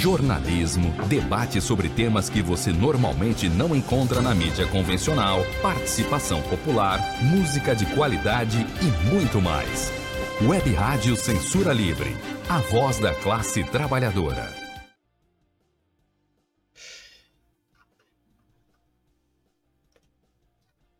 [0.00, 7.76] jornalismo, debate sobre temas que você normalmente não encontra na mídia convencional, participação popular, música
[7.76, 9.92] de qualidade e muito mais.
[10.40, 12.16] Web Rádio Censura Livre,
[12.48, 14.50] a voz da classe trabalhadora.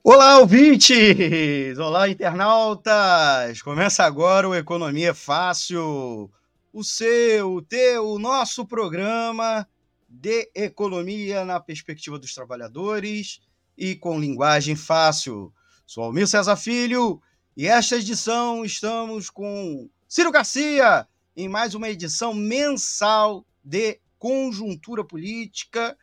[0.04, 1.78] Olá, ouvintes!
[1.78, 3.62] Olá, internautas!
[3.62, 6.30] Começa agora o Economia Fácil
[6.72, 9.66] o seu, o teu, o nosso programa
[10.08, 13.40] de economia na perspectiva dos trabalhadores
[13.76, 15.52] e com linguagem fácil.
[15.86, 17.20] Sou Almir César Filho
[17.56, 25.96] e esta edição estamos com Ciro Garcia em mais uma edição mensal de conjuntura política,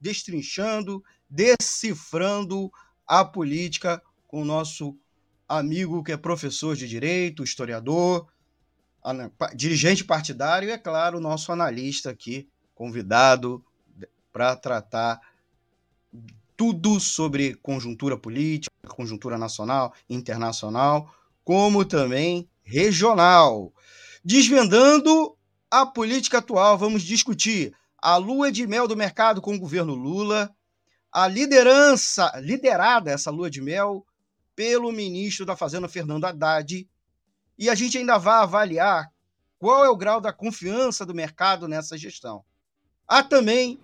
[0.00, 2.70] destrinchando, decifrando
[3.06, 4.96] a política com o nosso
[5.48, 8.26] amigo que é professor de direito, historiador,
[9.54, 13.64] dirigente partidário e, é claro, o nosso analista aqui, convidado
[14.32, 15.20] para tratar
[16.56, 21.12] tudo sobre conjuntura política, conjuntura nacional, internacional,
[21.44, 23.72] como também regional.
[24.24, 25.36] Desvendando
[25.70, 30.54] a política atual, vamos discutir a lua de mel do mercado com o governo Lula,
[31.10, 34.06] a liderança, liderada essa lua de mel
[34.54, 36.88] pelo ministro da Fazenda Fernando Haddad
[37.58, 39.10] e a gente ainda vai avaliar
[39.58, 42.44] qual é o grau da confiança do mercado nessa gestão.
[43.06, 43.78] Há também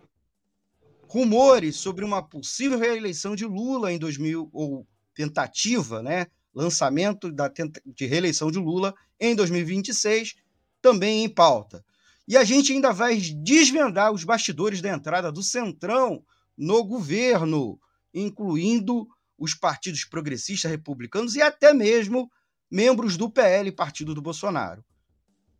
[1.09, 7.51] rumores sobre uma possível reeleição de Lula em 2000 ou tentativa, né, lançamento da
[7.87, 10.35] de reeleição de Lula em 2026,
[10.83, 11.85] também em pauta.
[12.27, 16.23] E a gente ainda vai desvendar os bastidores da entrada do Centrão
[16.56, 17.81] no governo,
[18.12, 19.09] incluindo
[19.39, 22.31] os partidos progressistas republicanos e até mesmo
[22.71, 24.84] membros do PL, partido do Bolsonaro.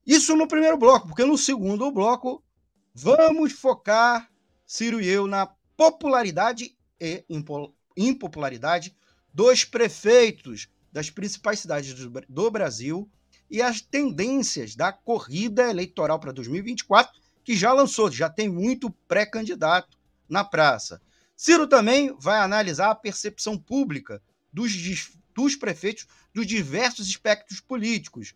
[0.07, 2.43] Isso no primeiro bloco, porque no segundo bloco
[2.95, 4.31] vamos focar,
[4.67, 5.47] Ciro e eu, na
[5.77, 7.25] popularidade e
[7.97, 8.97] impopularidade
[9.33, 11.95] dos prefeitos das principais cidades
[12.29, 13.09] do Brasil
[13.51, 19.97] e as tendências da corrida eleitoral para 2024, que já lançou, já tem muito pré-candidato
[20.29, 21.01] na praça.
[21.37, 24.21] Ciro também vai analisar a percepção pública
[24.53, 24.73] dos
[25.39, 26.05] dos prefeitos
[26.35, 28.35] dos diversos espectros políticos,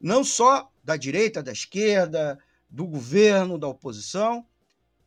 [0.00, 2.38] não só da direita, da esquerda,
[2.70, 4.46] do governo, da oposição,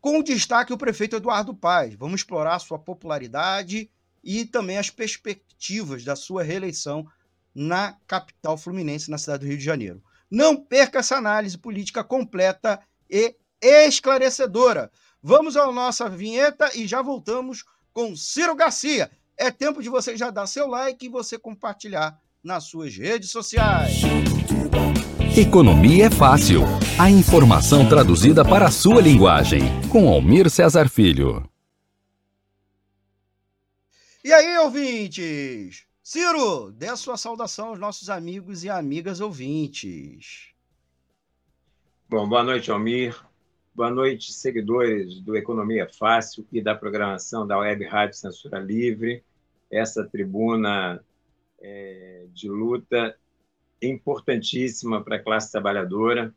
[0.00, 1.96] com destaque o prefeito Eduardo Paes.
[1.96, 3.90] Vamos explorar sua popularidade
[4.22, 7.04] e também as perspectivas da sua reeleição
[7.52, 10.00] na capital fluminense, na cidade do Rio de Janeiro.
[10.30, 12.80] Não perca essa análise política completa
[13.10, 14.92] e esclarecedora.
[15.20, 19.10] Vamos à nossa vinheta e já voltamos com Ciro Garcia.
[19.42, 24.02] É tempo de você já dar seu like e você compartilhar nas suas redes sociais.
[25.36, 26.60] Economia é fácil.
[26.96, 29.62] A informação traduzida para a sua linguagem.
[29.90, 31.44] Com Almir Cesar Filho.
[34.22, 35.86] E aí, ouvintes?
[36.00, 40.52] Ciro, dê sua saudação aos nossos amigos e amigas ouvintes.
[42.08, 43.20] Bom, boa noite, Almir.
[43.74, 49.24] Boa noite, seguidores do Economia Fácil e da programação da Web Rádio Censura Livre
[49.72, 51.02] essa tribuna
[51.60, 53.16] é, de luta
[53.80, 56.32] importantíssima para a classe trabalhadora,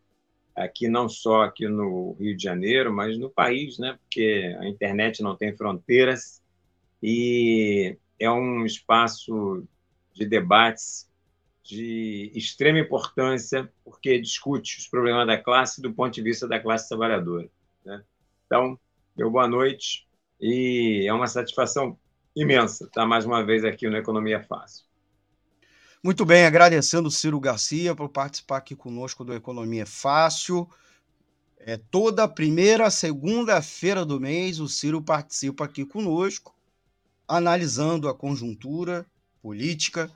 [0.56, 4.00] aqui não só aqui no Rio de Janeiro, mas no país, né?
[4.02, 6.42] porque a internet não tem fronteiras
[7.04, 9.68] e é um espaço
[10.14, 11.12] de debates
[11.62, 16.88] de extrema importância, porque discute os problemas da classe do ponto de vista da classe
[16.88, 17.50] trabalhadora.
[17.84, 18.04] Né?
[18.46, 18.80] Então,
[19.16, 20.08] meu boa noite
[20.40, 21.98] e é uma satisfação
[22.36, 24.84] imensa estar tá mais uma vez aqui no Economia Fácil.
[26.04, 30.70] Muito bem, agradecendo o Ciro Garcia por participar aqui conosco do Economia Fácil.
[31.58, 36.54] É, toda primeira, segunda-feira do mês, o Ciro participa aqui conosco,
[37.28, 39.04] analisando a conjuntura
[39.42, 40.12] política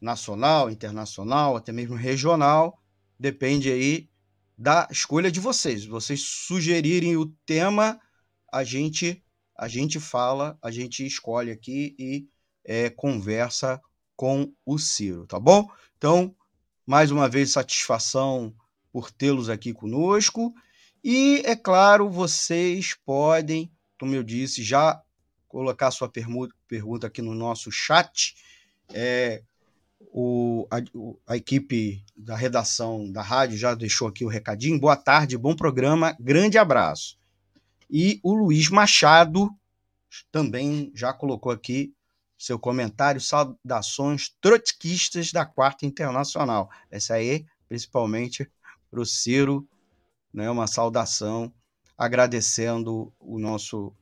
[0.00, 2.80] nacional, internacional, até mesmo regional.
[3.18, 4.08] Depende aí
[4.56, 5.84] da escolha de vocês.
[5.84, 7.98] Vocês sugerirem o tema,
[8.52, 9.23] a gente
[9.56, 12.26] a gente fala, a gente escolhe aqui e
[12.64, 13.80] é, conversa
[14.16, 15.68] com o Ciro, tá bom?
[15.96, 16.34] Então,
[16.86, 18.54] mais uma vez, satisfação
[18.92, 20.54] por tê-los aqui conosco.
[21.02, 25.00] E, é claro, vocês podem, como eu disse, já
[25.48, 28.34] colocar sua pergunta aqui no nosso chat.
[28.92, 29.42] É,
[30.12, 34.80] o, a, a, equipe da redação da rádio já deixou aqui o recadinho.
[34.80, 37.18] Boa tarde, bom programa, grande abraço.
[37.90, 39.50] E o Luiz Machado
[40.30, 41.92] também já colocou aqui
[42.36, 46.70] seu comentário, saudações trotskistas da Quarta Internacional.
[46.90, 48.50] Essa aí, principalmente
[48.90, 49.66] para o Ciro
[50.32, 51.52] né, uma saudação,
[51.96, 53.94] agradecendo o nosso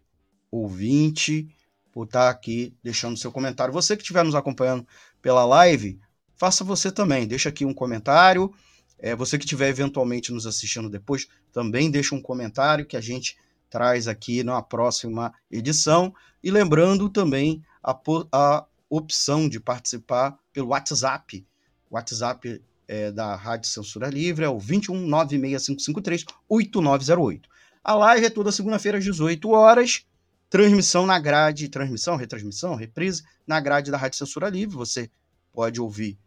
[0.50, 1.55] ouvinte
[1.93, 3.73] por estar aqui deixando seu comentário.
[3.73, 4.87] Você que estiver nos acompanhando
[5.20, 6.00] pela live,
[6.35, 7.26] faça você também.
[7.26, 8.52] Deixa aqui um comentário.
[8.99, 13.37] É, você que estiver eventualmente nos assistindo depois, também deixa um comentário que a gente
[13.72, 16.14] traz aqui na próxima edição.
[16.44, 17.98] E lembrando também a,
[18.30, 21.46] a opção de participar pelo WhatsApp.
[21.90, 27.44] O WhatsApp é, da Rádio Censura Livre é o 21965538908.
[27.82, 30.04] A live é toda segunda-feira às 18 horas.
[30.50, 34.76] Transmissão na grade, transmissão, retransmissão, reprise na grade da Rádio Censura Livre.
[34.76, 35.10] Você
[35.50, 36.18] pode ouvir,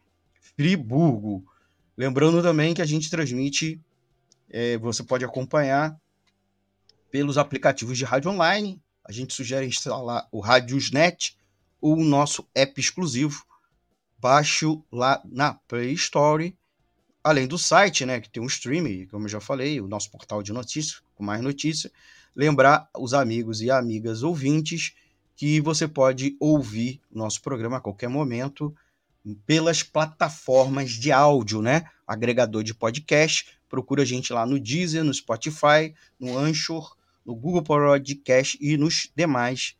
[0.57, 1.45] Friburgo.
[1.97, 3.81] Lembrando também que a gente transmite,
[4.49, 5.99] é, você pode acompanhar
[7.11, 8.81] pelos aplicativos de rádio online.
[9.05, 11.37] A gente sugere instalar o Radiosnet,
[11.81, 13.45] o nosso app exclusivo.
[14.19, 16.57] Baixe lá na Play Store.
[17.25, 20.43] Além do site, né, que tem um streaming, como eu já falei, o nosso portal
[20.43, 21.93] de notícias, com mais notícias.
[22.35, 24.95] Lembrar os amigos e amigas ouvintes
[25.37, 28.75] que você pode ouvir o nosso programa a qualquer momento
[29.47, 31.85] pelas plataformas de áudio, né?
[32.07, 33.47] Agregador de podcast.
[33.69, 39.11] Procura a gente lá no Deezer, no Spotify, no Anchor, no Google Podcast e nos
[39.17, 39.77] demais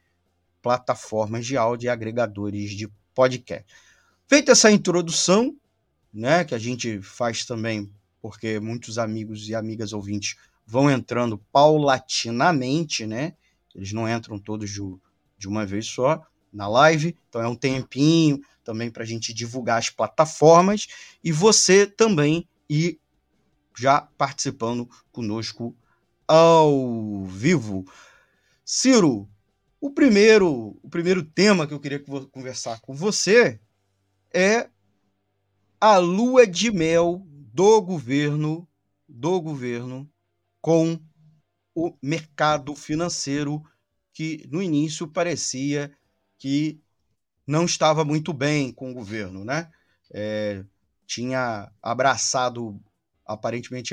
[0.63, 3.67] plataformas de áudio e agregadores de podcast.
[4.29, 5.55] Feita essa introdução,
[6.13, 13.05] né, que a gente faz também porque muitos amigos e amigas ouvintes vão entrando paulatinamente,
[13.05, 13.35] né?
[13.75, 14.81] Eles não entram todos de,
[15.37, 19.79] de uma vez só na live, então é um tempinho também para a gente divulgar
[19.79, 20.87] as plataformas
[21.25, 23.01] e você também ir
[23.77, 25.75] já participando conosco
[26.29, 27.85] ao vivo.
[28.65, 29.29] Ciro,
[29.81, 31.99] o primeiro, o primeiro tema que eu queria
[32.31, 33.59] conversar com você
[34.33, 34.69] é
[35.83, 38.69] a lua de mel do governo,
[39.09, 40.09] do governo
[40.61, 40.97] com
[41.75, 43.61] o mercado financeiro
[44.13, 45.93] que no início parecia
[46.39, 46.81] que
[47.45, 49.73] não estava muito bem com o governo, né?
[50.15, 50.65] É,
[51.05, 52.81] tinha abraçado,
[53.27, 53.93] aparentemente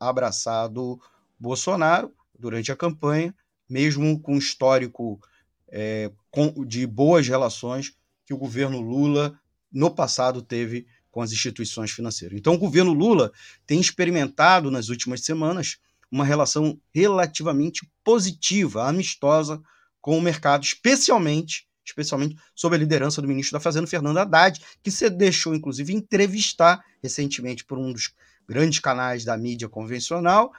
[0.00, 0.98] abraçado
[1.38, 3.34] Bolsonaro durante a campanha,
[3.68, 5.20] mesmo com histórico
[5.68, 7.94] é, com, de boas relações
[8.24, 9.38] que o governo Lula
[9.70, 10.86] no passado teve
[11.16, 12.38] com as instituições financeiras.
[12.38, 13.32] Então, o governo Lula
[13.66, 15.78] tem experimentado nas últimas semanas
[16.12, 19.58] uma relação relativamente positiva, amistosa
[19.98, 24.90] com o mercado, especialmente especialmente sob a liderança do ministro da Fazenda, Fernando Haddad, que
[24.90, 28.12] se deixou, inclusive, entrevistar recentemente por um dos
[28.46, 30.52] grandes canais da mídia convencional,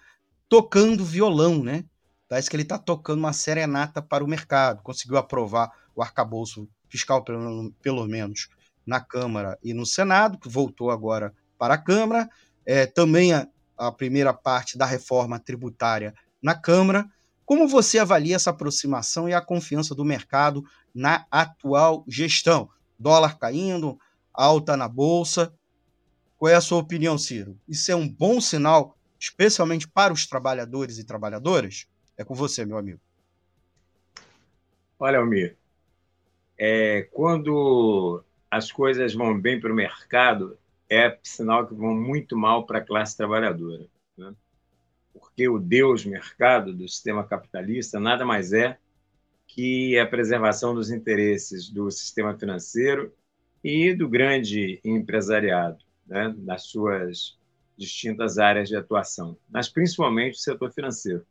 [0.49, 1.83] tocando violão, né?
[2.27, 4.81] Parece que ele está tocando uma serenata para o mercado.
[4.81, 8.47] Conseguiu aprovar o arcabouço fiscal, pelo, pelo menos,
[8.87, 12.29] na Câmara e no Senado, que voltou agora para a Câmara.
[12.65, 17.05] É, também a, a primeira parte da reforma tributária na Câmara.
[17.45, 20.63] Como você avalia essa aproximação e a confiança do mercado
[20.95, 22.69] na atual gestão?
[22.97, 23.99] Dólar caindo,
[24.33, 25.53] alta na bolsa.
[26.37, 27.57] Qual é a sua opinião, Ciro?
[27.67, 31.87] Isso é um bom sinal, especialmente para os trabalhadores e trabalhadoras?
[32.17, 32.99] É com você, meu amigo.
[34.99, 35.55] Olha, Almir,
[36.57, 40.57] é, quando as coisas vão bem para o mercado,
[40.89, 43.85] é sinal que vão muito mal para a classe trabalhadora.
[44.17, 44.33] Né?
[45.37, 48.77] porque o Deus mercado do sistema capitalista nada mais é
[49.47, 53.13] que a preservação dos interesses do sistema financeiro
[53.63, 57.37] e do grande empresariado, né, nas suas
[57.77, 61.25] distintas áreas de atuação, mas principalmente o setor financeiro.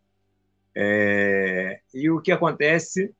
[0.75, 3.15] É, e o que acontece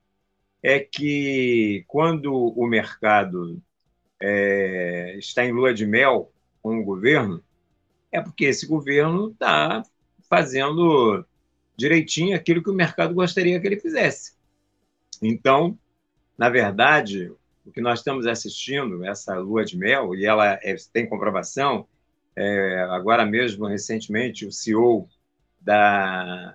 [0.63, 3.61] é que quando o mercado
[4.21, 6.33] é, está em lua de mel
[6.63, 7.43] com o governo,
[8.11, 9.83] é porque esse governo está
[10.29, 11.25] fazendo
[11.77, 14.35] direitinho aquilo que o mercado gostaria que ele fizesse.
[15.23, 15.79] Então,
[16.37, 17.33] na verdade,
[17.65, 21.87] o que nós estamos assistindo, essa lua de mel, e ela é, tem comprovação,
[22.35, 25.09] é, agora mesmo, recentemente, o CEO
[25.61, 26.55] da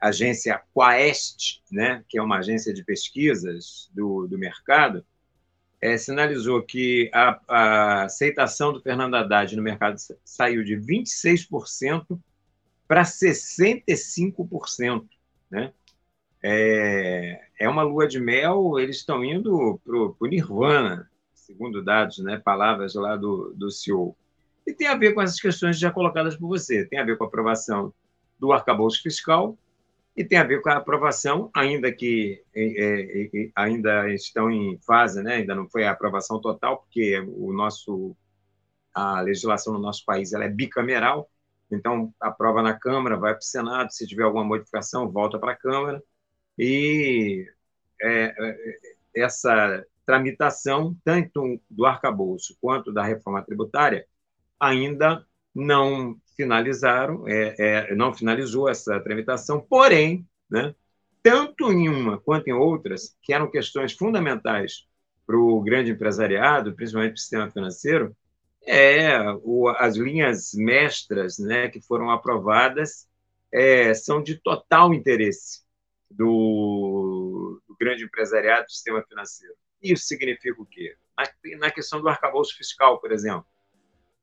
[0.00, 5.04] agência Quaest, né, que é uma agência de pesquisas do, do mercado,
[5.82, 12.16] é, sinalizou que a, a aceitação do Fernando Haddad no mercado saiu de 26%
[12.86, 15.04] para 65%.
[15.50, 15.72] Né?
[16.40, 22.38] É, é uma lua de mel, eles estão indo para o Nirvana, segundo dados, né,
[22.38, 24.16] palavras lá do, do CEO.
[24.64, 26.86] E tem a ver com essas questões já colocadas por você.
[26.86, 27.92] Tem a ver com a aprovação
[28.38, 29.58] do arcabouço fiscal
[30.16, 35.22] e tem a ver com a aprovação, ainda que é, é, ainda estão em fase,
[35.22, 35.36] né?
[35.36, 38.14] ainda não foi a aprovação total, porque o nosso,
[38.94, 41.30] a legislação no nosso país ela é bicameral,
[41.70, 45.56] então aprova na Câmara, vai para o Senado, se tiver alguma modificação, volta para a
[45.56, 46.02] Câmara,
[46.58, 47.46] e
[48.02, 48.34] é,
[49.16, 54.06] essa tramitação, tanto do arcabouço quanto da reforma tributária,
[54.60, 60.74] ainda não finalizaram, é, é, não finalizou essa tramitação, porém, né,
[61.22, 64.86] tanto em uma quanto em outras, que eram questões fundamentais
[65.26, 68.16] para o grande empresariado, principalmente para o sistema financeiro,
[68.64, 73.08] é o, as linhas mestras né, que foram aprovadas
[73.52, 75.62] é, são de total interesse
[76.10, 79.54] do, do, grande empresariado do sistema financeiro.
[79.82, 80.96] Isso significa o quê?
[81.16, 83.46] Na, na questão do arcabouço fiscal, por exemplo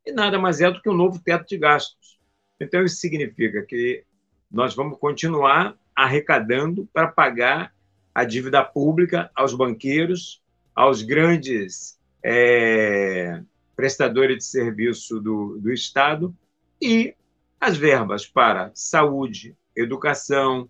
[0.06, 2.20] e nada mais é do que um novo teto de gastos.
[2.60, 4.04] Então, isso significa que
[4.52, 7.74] nós vamos continuar arrecadando para pagar
[8.14, 10.42] a dívida pública aos banqueiros,
[10.74, 13.42] aos grandes é,
[13.76, 16.36] prestadores de serviço do, do Estado
[16.82, 17.16] e
[17.60, 20.70] as verbas para saúde, educação,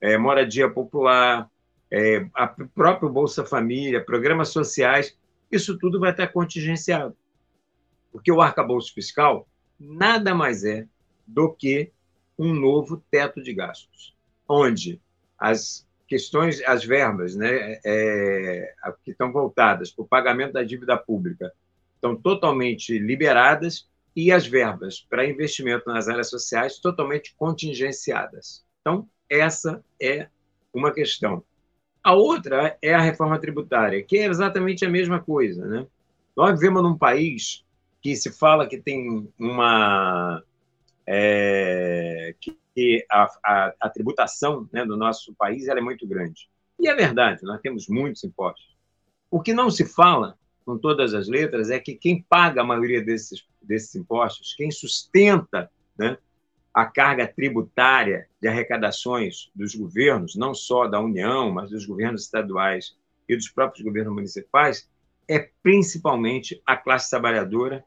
[0.00, 1.48] é, moradia popular,
[1.90, 5.16] é, a próprio Bolsa Família, programas sociais,
[5.50, 7.16] isso tudo vai estar contingenciado.
[8.12, 9.46] Porque o arcabouço fiscal
[9.78, 10.86] nada mais é
[11.26, 11.90] do que
[12.38, 14.14] um novo teto de gastos,
[14.48, 15.00] onde
[15.38, 18.74] as questões, as verbas né, é,
[19.04, 21.52] que estão voltadas para o pagamento da dívida pública
[21.94, 28.64] estão totalmente liberadas e as verbas para investimento nas áreas sociais totalmente contingenciadas.
[28.80, 30.28] Então, essa é
[30.74, 31.44] uma questão.
[32.02, 35.64] A outra é a reforma tributária, que é exatamente a mesma coisa.
[35.66, 35.86] Né?
[36.36, 37.64] Nós vivemos num país
[38.00, 40.42] que se fala que tem uma.
[41.06, 46.48] É, que a, a, a, tributação né, do nosso país é muito grande.
[46.78, 48.76] E é verdade, nós temos muitos impostos.
[49.30, 53.02] O que não se fala, com todas as letras, é que quem paga a maioria
[53.02, 56.16] desses, desses impostos, quem sustenta né,
[56.72, 62.96] a carga tributária de arrecadações dos governos, não só da União, mas dos governos estaduais
[63.28, 64.88] e dos próprios governos municipais,
[65.28, 67.84] é principalmente a classe trabalhadora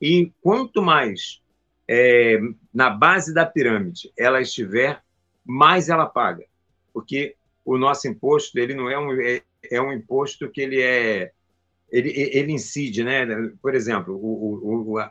[0.00, 1.40] e quanto mais
[1.88, 2.38] é,
[2.72, 5.02] na base da pirâmide ela estiver,
[5.44, 6.44] mais ela paga.
[6.92, 11.32] Porque o nosso imposto ele não é um, é, é um imposto que ele é
[11.90, 13.24] ele, ele incide, né?
[13.62, 15.10] Por exemplo, o, o, o,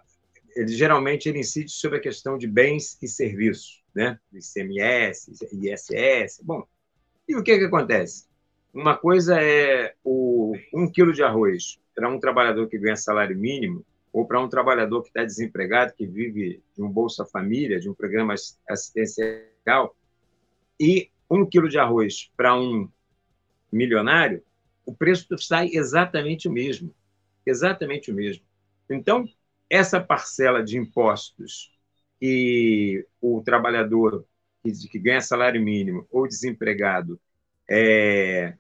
[0.56, 4.20] ele geralmente ele incide sobre a questão de bens e serviços, né?
[4.34, 6.42] ICMS, ISS.
[6.44, 6.68] Bom,
[7.28, 8.26] e o que que acontece?
[8.74, 13.86] Uma coisa é o um quilo de arroz para um trabalhador que ganha salário mínimo
[14.16, 17.94] ou para um trabalhador que está desempregado, que vive de um Bolsa Família, de um
[17.94, 18.34] programa
[18.70, 19.94] assistencial,
[20.80, 22.90] e um quilo de arroz para um
[23.70, 24.42] milionário,
[24.86, 26.96] o preço sai exatamente o mesmo.
[27.46, 28.42] Exatamente o mesmo.
[28.90, 29.28] Então,
[29.70, 31.78] essa parcela de impostos
[32.18, 34.26] que o trabalhador
[34.64, 37.20] que, ganha salário mínimo ou desempregado
[37.70, 38.54] é,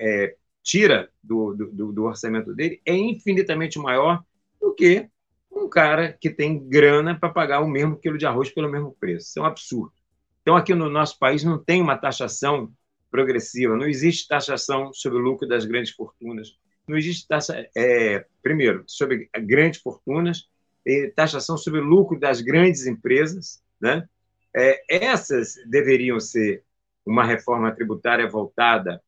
[0.00, 4.24] é, tira do, do, do orçamento dele é infinitamente maior
[4.62, 5.08] do que
[5.50, 9.26] um cara que tem grana para pagar o mesmo quilo de arroz pelo mesmo preço.
[9.28, 9.92] Isso é um absurdo.
[10.40, 12.72] Então, aqui no nosso país não tem uma taxação
[13.10, 16.56] progressiva, não existe taxação sobre o lucro das grandes fortunas,
[16.88, 20.48] não existe taxa, é, primeiro, sobre grandes fortunas,
[21.14, 24.08] taxação sobre o lucro das grandes empresas, né?
[24.54, 26.64] É, essas deveriam ser
[27.04, 29.02] uma reforma tributária voltada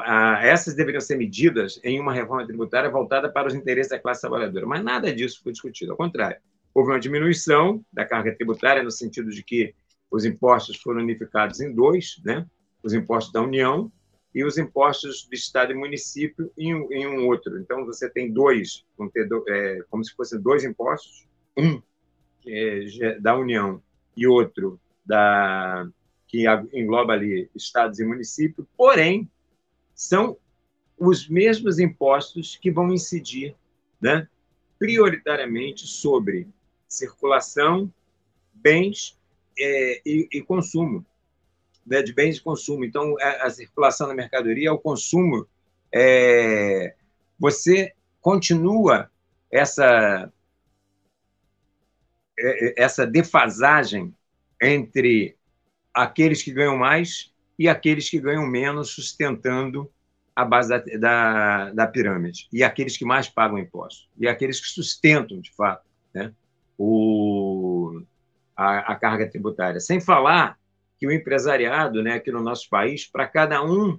[0.00, 4.20] ah, essas deveriam ser medidas em uma reforma tributária voltada para os interesses da classe
[4.20, 4.66] trabalhadora.
[4.66, 5.92] Mas nada disso foi discutido.
[5.92, 6.40] Ao contrário,
[6.74, 9.74] houve uma diminuição da carga tributária no sentido de que
[10.10, 12.46] os impostos foram unificados em dois, né?
[12.82, 13.90] os impostos da União
[14.34, 17.58] e os impostos do Estado e município em, em um outro.
[17.58, 18.84] Então, você tem dois,
[19.48, 21.26] é, como se fossem dois impostos,
[21.56, 21.82] um
[22.46, 23.82] é da União
[24.16, 25.86] e outro da
[26.26, 29.28] que engloba ali estados e municípios, porém,
[29.98, 30.38] são
[30.96, 33.56] os mesmos impostos que vão incidir
[34.00, 34.28] né,
[34.78, 36.46] prioritariamente sobre
[36.88, 37.92] circulação,
[38.54, 39.18] bens
[39.58, 41.04] é, e, e, consumo,
[41.84, 42.84] né, de bens de consumo.
[42.84, 45.48] Então, a, a circulação da mercadoria, o consumo,
[45.92, 46.94] é,
[47.36, 49.10] você continua
[49.50, 50.32] essa,
[52.38, 54.14] é, é, essa defasagem
[54.62, 55.36] entre
[55.92, 59.90] aqueles que ganham mais e aqueles que ganham menos sustentando
[60.34, 64.68] a base da, da, da pirâmide, e aqueles que mais pagam impostos, e aqueles que
[64.68, 65.84] sustentam, de fato,
[66.14, 66.32] né,
[66.78, 68.00] o,
[68.56, 69.80] a, a, carga tributária.
[69.80, 70.56] Sem falar
[70.96, 73.98] que o empresariado, né, aqui no nosso país, para cada um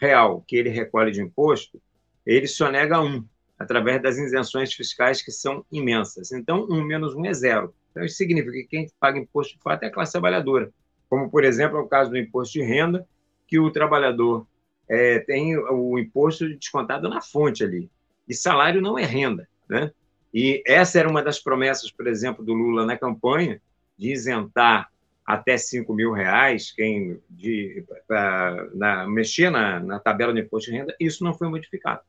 [0.00, 1.82] real que ele recolhe de imposto,
[2.24, 3.24] ele só nega um,
[3.58, 6.30] através das isenções fiscais que são imensas.
[6.30, 7.74] Então, um menos um é zero.
[7.90, 10.72] Então, isso significa que quem paga imposto de fato é a classe trabalhadora.
[11.10, 13.04] Como, por exemplo, é o caso do imposto de renda,
[13.48, 14.46] que o trabalhador
[14.88, 17.90] é, tem o imposto descontado na fonte ali.
[18.28, 19.48] E salário não é renda.
[19.68, 19.90] Né?
[20.32, 23.60] E essa era uma das promessas, por exemplo, do Lula na campanha,
[23.98, 24.88] de isentar
[25.26, 30.76] até 5 mil reais quem de, pra, na, mexer na, na tabela de imposto de
[30.76, 30.94] renda.
[30.98, 32.02] Isso não foi modificado.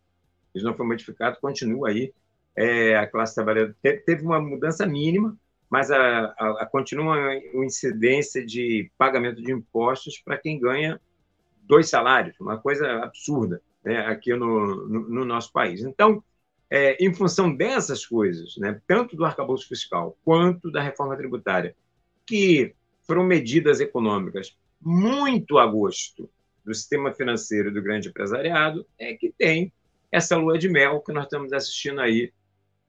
[0.54, 2.14] Isso não foi modificado, continua aí.
[2.56, 5.36] É, a classe trabalhadora teve uma mudança mínima,
[5.72, 7.18] mas a, a, a continua
[7.54, 11.00] uma incidência de pagamento de impostos para quem ganha
[11.64, 15.82] dois salários, uma coisa absurda né, aqui no, no, no, nosso país.
[15.82, 16.22] Então,
[16.70, 21.74] é, em função dessas coisas, né, tanto do arcabouço fiscal quanto da reforma tributária,
[22.26, 26.30] que foram medidas econômicas muito a gosto
[26.66, 29.72] do sistema financeiro do grande empresariado, é que tem
[30.12, 32.34] essa lua de mel que nós estamos assistindo aí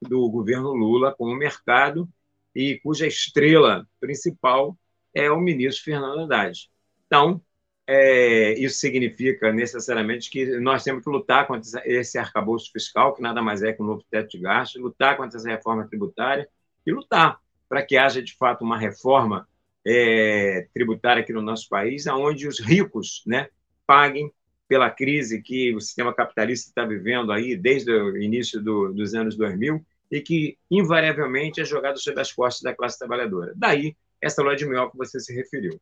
[0.01, 2.09] do governo Lula com o mercado
[2.55, 4.77] e cuja estrela principal
[5.13, 6.69] é o ministro Fernando Haddad.
[7.05, 7.41] Então,
[7.85, 13.41] é, isso significa necessariamente que nós temos que lutar contra esse arcabouço fiscal, que nada
[13.41, 16.47] mais é que um novo teto de gastos, lutar contra essa reforma tributária
[16.85, 19.47] e lutar para que haja, de fato, uma reforma
[19.85, 23.49] é, tributária aqui no nosso país, onde os ricos né,
[23.85, 24.31] paguem
[24.67, 29.35] pela crise que o sistema capitalista está vivendo aí desde o início do, dos anos
[29.35, 33.51] 2000 e que, invariavelmente, é jogado sobre as costas da classe trabalhadora.
[33.55, 35.81] Daí, essa lua de mel que você se referiu.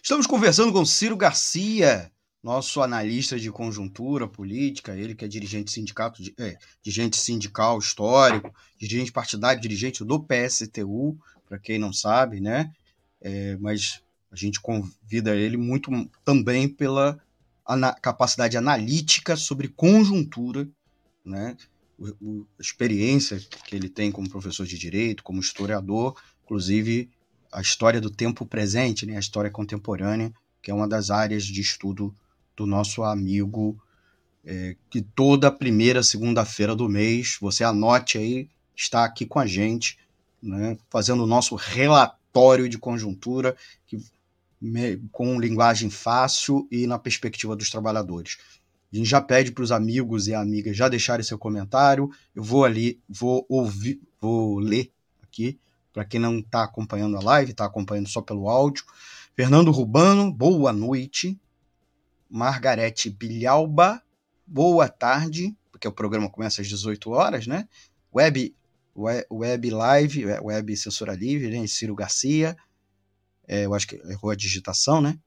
[0.00, 6.22] Estamos conversando com Ciro Garcia, nosso analista de conjuntura política, ele que é dirigente sindicato,
[6.38, 12.72] é, dirigente sindical histórico, dirigente partidário, dirigente do PSTU, para quem não sabe, né?
[13.20, 15.90] É, mas a gente convida ele muito
[16.24, 17.20] também pela
[18.00, 20.68] capacidade analítica sobre conjuntura,
[21.24, 21.56] né?
[21.98, 27.10] O, a experiência que ele tem como professor de direito, como historiador, inclusive
[27.52, 30.32] a história do tempo presente, né, a história contemporânea,
[30.62, 32.14] que é uma das áreas de estudo
[32.56, 33.80] do nosso amigo,
[34.44, 39.98] é, que toda primeira segunda-feira do mês, você anote aí, está aqui com a gente,
[40.42, 43.56] né, fazendo o nosso relatório de conjuntura,
[43.86, 43.98] que,
[45.12, 48.38] com linguagem fácil e na perspectiva dos trabalhadores.
[48.92, 52.10] A gente já pede para os amigos e amigas já deixarem seu comentário.
[52.34, 54.90] Eu vou ali, vou ouvir, vou ler
[55.22, 55.58] aqui
[55.92, 58.84] para quem não está acompanhando a live, está acompanhando só pelo áudio.
[59.34, 61.38] Fernando Rubano, boa noite.
[62.30, 64.02] Margarete Bilhalba,
[64.46, 67.66] boa tarde, porque o programa começa às 18 horas, né?
[68.14, 68.54] Web,
[69.30, 71.66] web Live, Web Censura Livre, né?
[71.66, 72.56] Ciro Garcia,
[73.46, 75.18] é, eu acho que errou a digitação, né?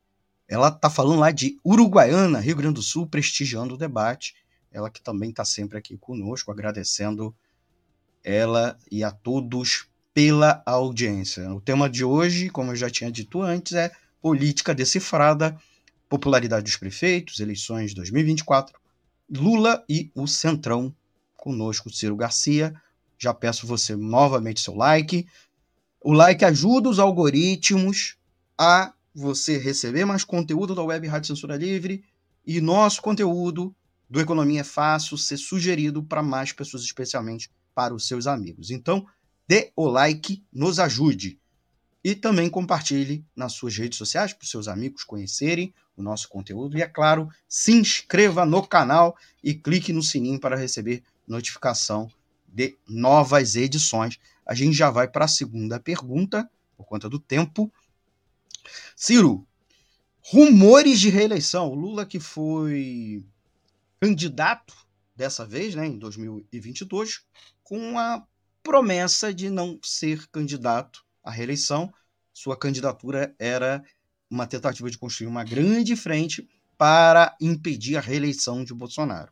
[0.51, 4.35] Ela tá falando lá de Uruguaiana, Rio Grande do Sul, prestigiando o debate.
[4.69, 7.33] Ela que também está sempre aqui conosco, agradecendo
[8.21, 11.49] ela e a todos pela audiência.
[11.53, 15.57] O tema de hoje, como eu já tinha dito antes, é política decifrada,
[16.09, 18.77] popularidade dos prefeitos, eleições 2024,
[19.29, 20.93] Lula e o Centrão.
[21.37, 22.75] Conosco, Ciro Garcia.
[23.17, 25.25] Já peço você novamente seu like.
[26.03, 28.17] O like ajuda os algoritmos
[28.57, 32.03] a você receber mais conteúdo da Web Rádio Censura Livre
[32.45, 33.75] e nosso conteúdo
[34.09, 38.71] do Economia é Fácil ser sugerido para mais pessoas, especialmente para os seus amigos.
[38.71, 39.05] Então,
[39.47, 41.39] dê o like, nos ajude.
[42.03, 46.77] E também compartilhe nas suas redes sociais para os seus amigos conhecerem o nosso conteúdo.
[46.77, 52.09] E, é claro, se inscreva no canal e clique no sininho para receber notificação
[52.47, 54.19] de novas edições.
[54.45, 57.71] A gente já vai para a segunda pergunta, por conta do tempo.
[58.95, 59.47] Ciro,
[60.21, 61.69] rumores de reeleição.
[61.69, 63.25] O Lula que foi
[63.99, 64.73] candidato
[65.15, 67.21] dessa vez, né, em 2022,
[67.63, 68.25] com a
[68.63, 71.93] promessa de não ser candidato à reeleição.
[72.33, 73.83] Sua candidatura era
[74.29, 79.31] uma tentativa de construir uma grande frente para impedir a reeleição de Bolsonaro.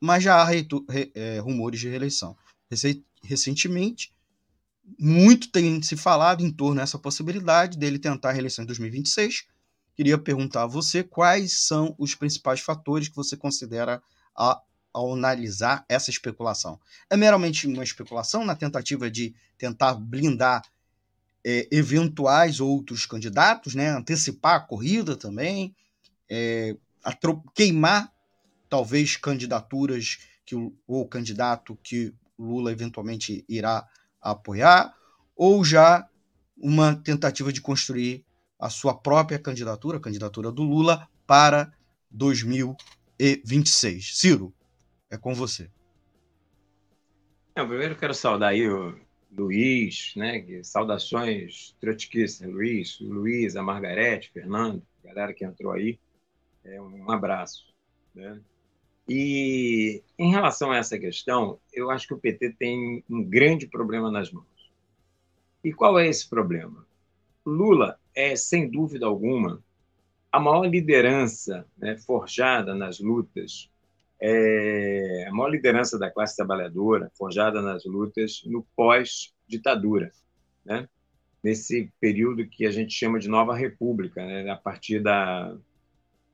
[0.00, 0.66] Mas já há re,
[1.14, 2.36] é, rumores de reeleição.
[3.22, 4.14] Recentemente,
[4.98, 9.46] muito tem se falado em torno dessa possibilidade dele tentar a reeleição em 2026.
[9.96, 14.00] Queria perguntar a você quais são os principais fatores que você considera
[14.36, 14.60] a
[14.92, 16.80] ao analisar essa especulação.
[17.08, 20.62] É meramente uma especulação na tentativa de tentar blindar
[21.44, 23.90] é, eventuais outros candidatos, né?
[23.90, 25.74] antecipar a corrida também,
[26.28, 26.76] é,
[27.54, 28.12] queimar
[28.68, 33.86] talvez candidaturas que o, ou candidato que Lula eventualmente irá
[34.20, 34.94] apoiar,
[35.36, 36.08] ou já
[36.56, 38.24] uma tentativa de construir
[38.58, 41.72] a sua própria candidatura, a candidatura do Lula, para
[42.10, 44.18] 2026.
[44.18, 44.52] Ciro,
[45.10, 45.70] é com você.
[47.54, 48.98] É, primeiro quero saudar aí o
[49.30, 50.44] Luiz, né?
[50.62, 55.98] Saudações trotskistas, Luiz, Luiz, a Margarete, Fernando, galera que entrou aí.
[56.64, 57.66] É, um abraço.
[58.14, 58.40] Né?
[59.08, 64.10] E em relação a essa questão, eu acho que o PT tem um grande problema
[64.10, 64.46] nas mãos.
[65.64, 66.86] E qual é esse problema?
[67.44, 69.62] Lula é, sem dúvida alguma,
[70.30, 73.70] a maior liderança né, forjada nas lutas,
[74.20, 80.12] é, a maior liderança da classe trabalhadora forjada nas lutas no pós-ditadura,
[80.64, 80.88] né?
[81.42, 84.50] nesse período que a gente chama de Nova República, né?
[84.50, 85.56] a partir da,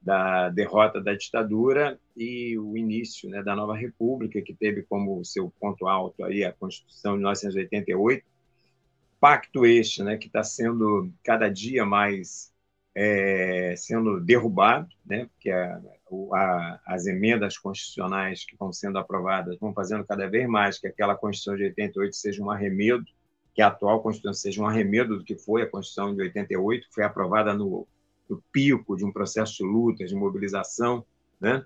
[0.04, 5.50] da derrota da ditadura e o início né, da Nova República, que teve como seu
[5.58, 8.24] ponto alto aí a Constituição de 1988,
[9.18, 12.52] pacto este, né, que está sendo cada dia mais
[12.94, 15.80] é, sendo derrubado, né, porque a,
[16.34, 21.16] a, as emendas constitucionais que vão sendo aprovadas vão fazendo cada vez mais que aquela
[21.16, 23.06] Constituição de 88 seja um arremedo,
[23.54, 26.94] que a atual Constituição seja um arremedo do que foi a Constituição de 88, que
[26.94, 27.88] foi aprovada no
[28.28, 31.04] do pico de um processo de luta, de mobilização,
[31.40, 31.64] né?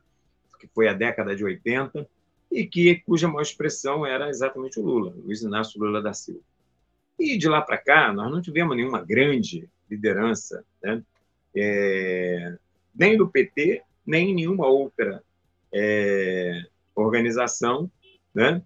[0.59, 2.09] que foi a década de 80,
[2.51, 6.40] e que cuja maior expressão era exatamente o Lula, Luiz Inácio Lula da Silva.
[7.18, 11.03] E de lá para cá, nós não tivemos nenhuma grande liderança, né?
[11.55, 12.57] é,
[12.94, 15.23] nem do PT, nem nenhuma outra
[15.73, 16.62] é,
[16.94, 17.90] organização
[18.35, 18.62] né?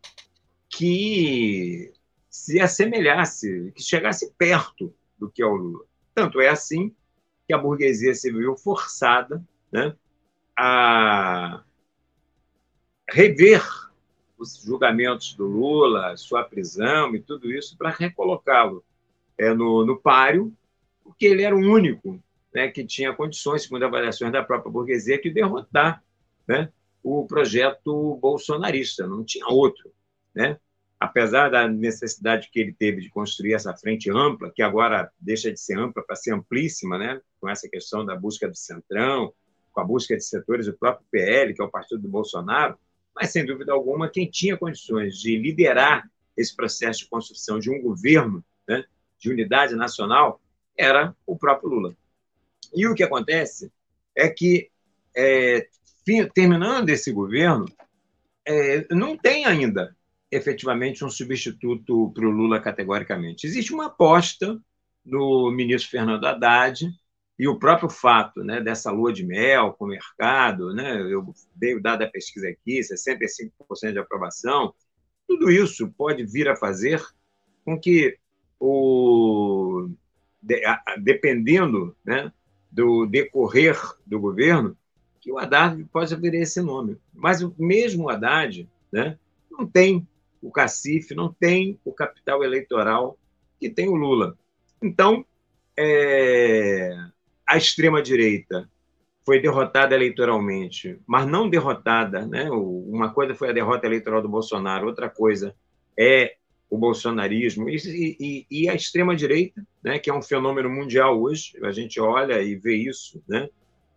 [0.68, 1.92] que
[2.30, 5.84] se assemelhasse, que chegasse perto do que é o Lula.
[6.14, 6.94] Tanto é assim
[7.52, 9.94] que a burguesia se viu forçada né,
[10.58, 11.62] a
[13.06, 13.62] rever
[14.38, 18.82] os julgamentos do Lula, sua prisão e tudo isso para recolocá-lo
[19.36, 20.50] é, no, no páreo,
[21.04, 22.18] porque ele era o único
[22.54, 26.02] né, que tinha condições, segundo avaliações da própria burguesia, de derrotar
[26.48, 29.92] né, o projeto bolsonarista, não tinha outro.
[30.34, 30.58] Né?
[31.02, 35.58] Apesar da necessidade que ele teve de construir essa frente ampla, que agora deixa de
[35.58, 37.20] ser ampla para ser amplíssima, né?
[37.40, 39.34] com essa questão da busca do centrão,
[39.72, 42.78] com a busca de setores do próprio PL, que é o partido do Bolsonaro,
[43.16, 47.82] mas, sem dúvida alguma, quem tinha condições de liderar esse processo de construção de um
[47.82, 48.84] governo né,
[49.18, 50.40] de unidade nacional
[50.78, 51.96] era o próprio Lula.
[52.72, 53.72] E o que acontece
[54.14, 54.70] é que,
[55.16, 55.66] é,
[56.32, 57.66] terminando esse governo,
[58.46, 59.96] é, não tem ainda
[60.32, 63.46] efetivamente um substituto para o Lula categoricamente.
[63.46, 64.58] Existe uma aposta
[65.04, 66.90] no ministro Fernando Haddad
[67.38, 71.74] e o próprio fato né, dessa lua de mel com o mercado, né, eu dei
[71.74, 74.72] o dado da pesquisa aqui, 65% de aprovação,
[75.28, 77.04] tudo isso pode vir a fazer
[77.64, 78.16] com que,
[78.58, 79.90] o,
[81.02, 82.32] dependendo né,
[82.70, 84.76] do decorrer do governo,
[85.20, 86.96] que o Haddad possa vir esse nome.
[87.12, 89.18] Mas mesmo o Haddad né,
[89.50, 90.06] não tem
[90.42, 93.16] o cacife, não tem o capital eleitoral
[93.58, 94.36] que tem o Lula.
[94.82, 95.24] Então,
[95.78, 96.90] é,
[97.46, 98.68] a extrema-direita
[99.24, 102.26] foi derrotada eleitoralmente, mas não derrotada.
[102.26, 102.50] Né?
[102.50, 105.54] Uma coisa foi a derrota eleitoral do Bolsonaro, outra coisa
[105.96, 106.36] é
[106.68, 107.76] o bolsonarismo e,
[108.18, 109.98] e, e a extrema-direita, né?
[109.98, 113.48] que é um fenômeno mundial hoje, a gente olha e vê isso, né?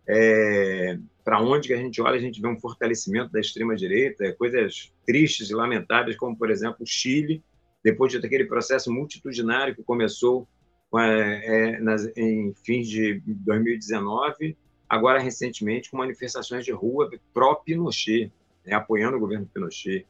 [0.08, 4.92] É, para onde que a gente olha, a gente vê um fortalecimento da extrema-direita, coisas
[5.04, 7.42] tristes e lamentáveis, como, por exemplo, o Chile,
[7.82, 10.46] depois de aquele processo multitudinário que começou
[10.94, 14.56] é, nas, em fins de 2019,
[14.88, 18.32] agora recentemente com manifestações de rua pró-Pinochet,
[18.64, 20.06] né, apoiando o governo Pinochet.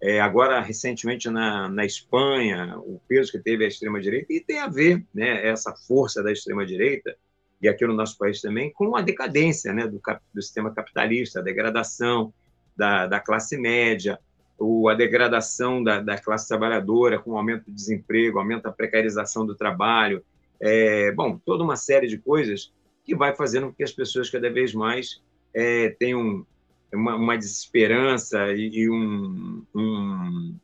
[0.00, 4.68] É, agora, recentemente, na, na Espanha, o peso que teve a extrema-direita, e tem a
[4.68, 7.16] ver né, essa força da extrema-direita
[7.62, 10.00] e aqui no nosso país também, com a decadência né, do,
[10.34, 12.34] do sistema capitalista, a degradação
[12.76, 14.18] da, da classe média,
[14.58, 19.46] o, a degradação da, da, classe trabalhadora, com o aumento do desemprego, aumento da precarização
[19.46, 20.24] do trabalho,
[20.60, 22.72] é, bom, toda uma série de coisas
[23.04, 25.22] que vai fazendo com que as pessoas cada vez mais
[25.54, 26.46] é, tenham
[26.92, 30.54] uma, uma desesperança e, e um, um,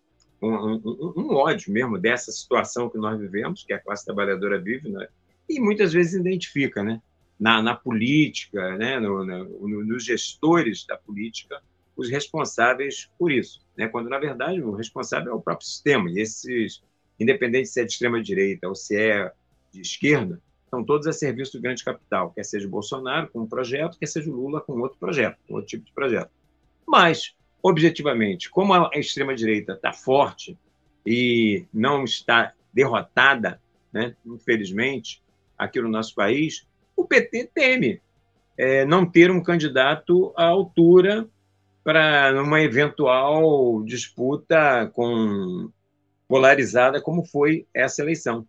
[0.42, 5.08] um, um, ódio mesmo dessa situação que nós vivemos, que a classe trabalhadora vive, né?
[5.48, 7.00] E muitas vezes identifica, né?
[7.38, 8.98] Na, na política, né?
[8.98, 11.62] No, no, nos gestores da política,
[11.96, 13.88] os responsáveis por isso, né?
[13.88, 16.11] Quando na verdade o responsável é o próprio sistema.
[16.11, 16.82] E esses,
[17.18, 19.32] independente se é de extrema direita ou se é
[19.72, 23.46] de esquerda, estão todos a serviço do grande capital, quer seja o Bolsonaro com um
[23.46, 26.30] projeto, quer seja o Lula com outro projeto, com outro tipo de projeto.
[26.87, 30.56] Mas objetivamente, como a extrema-direita está forte
[31.04, 33.61] e não está derrotada,
[33.92, 35.22] né, infelizmente,
[35.59, 36.66] aqui no nosso país,
[36.97, 38.01] o PT teme
[38.57, 41.29] é, não ter um candidato à altura
[41.85, 45.71] para uma eventual disputa com
[46.29, 48.47] polarizada como foi essa eleição.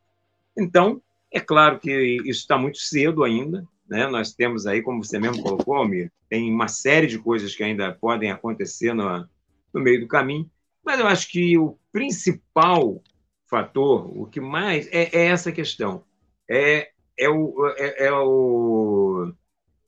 [0.58, 4.08] Então, é claro que isso está muito cedo ainda, né?
[4.08, 7.94] Nós temos aí, como você mesmo colocou, Almir, tem uma série de coisas que ainda
[7.94, 9.28] podem acontecer no,
[9.74, 10.50] no meio do caminho,
[10.84, 13.02] mas eu acho que o principal
[13.48, 16.04] fator, o que mais é, é essa questão,
[16.50, 19.34] é, é, o, é, é o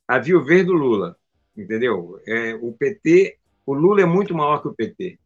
[0.06, 1.16] a verde do Lula,
[1.56, 2.20] entendeu?
[2.26, 5.18] É, o PT, o Lula é muito maior que o PT,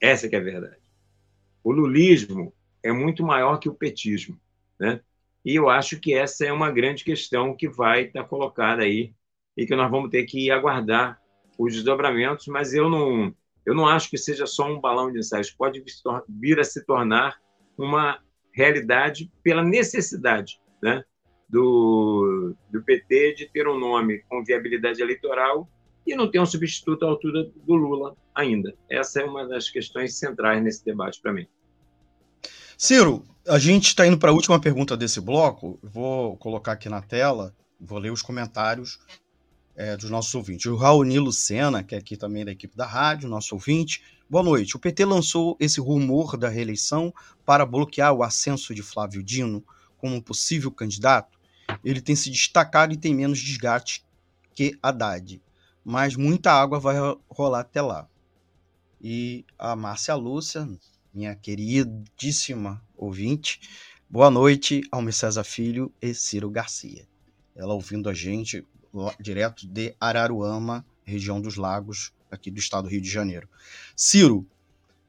[0.00, 0.82] essa que é a verdade.
[1.62, 4.38] O lulismo é muito maior que o petismo,
[4.78, 5.00] né?
[5.44, 9.14] E eu acho que essa é uma grande questão que vai estar colocada aí
[9.56, 11.20] e que nós vamos ter que aguardar
[11.58, 15.50] os desdobramentos, mas eu não, eu não acho que seja só um balão de ensaios,
[15.50, 15.82] pode
[16.28, 17.38] vir a se tornar
[17.78, 18.18] uma
[18.52, 21.02] realidade pela necessidade né,
[21.48, 25.68] do, do PT de ter um nome com viabilidade eleitoral
[26.06, 28.74] e não ter um substituto à altura do Lula ainda.
[28.90, 31.46] Essa é uma das questões centrais nesse debate para mim.
[32.76, 35.78] Ciro, a gente está indo para a última pergunta desse bloco.
[35.82, 38.98] Vou colocar aqui na tela, vou ler os comentários
[39.76, 40.66] é, dos nossos ouvintes.
[40.66, 44.02] O Raoni Lucena, que é aqui também da equipe da rádio, nosso ouvinte.
[44.28, 44.76] Boa noite.
[44.76, 47.12] O PT lançou esse rumor da reeleição
[47.44, 49.64] para bloquear o ascenso de Flávio Dino
[49.98, 51.38] como possível candidato.
[51.84, 54.04] Ele tem se destacado e tem menos desgaste
[54.54, 55.40] que Haddad.
[55.84, 56.96] Mas muita água vai
[57.28, 58.08] rolar até lá.
[59.00, 60.68] E a Márcia Lúcia,
[61.12, 63.60] minha queridíssima ouvinte.
[64.08, 67.06] Boa noite, Almir César Filho e Ciro Garcia.
[67.54, 68.66] Ela ouvindo a gente
[69.20, 73.48] direto de Araruama, região dos Lagos, aqui do estado do Rio de Janeiro.
[73.96, 74.46] Ciro,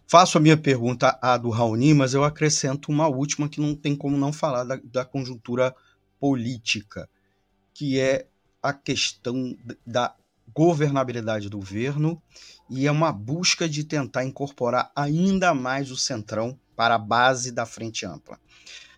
[0.07, 3.95] faço a minha pergunta à do Raoni, mas eu acrescento uma última que não tem
[3.95, 5.75] como não falar da, da conjuntura
[6.19, 7.09] política,
[7.73, 8.27] que é
[8.61, 10.15] a questão da
[10.53, 12.21] governabilidade do governo
[12.69, 17.65] e é uma busca de tentar incorporar ainda mais o Centrão para a base da
[17.65, 18.39] Frente Ampla.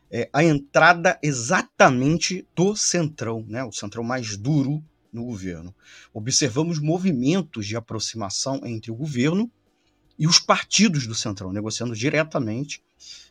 [0.10, 5.76] É a entrada exatamente do Centrão, né, o Centrão mais duro no governo.
[6.13, 9.52] Observamos movimentos de aproximação entre o governo
[10.17, 12.82] e os partidos do Centrão, negociando diretamente,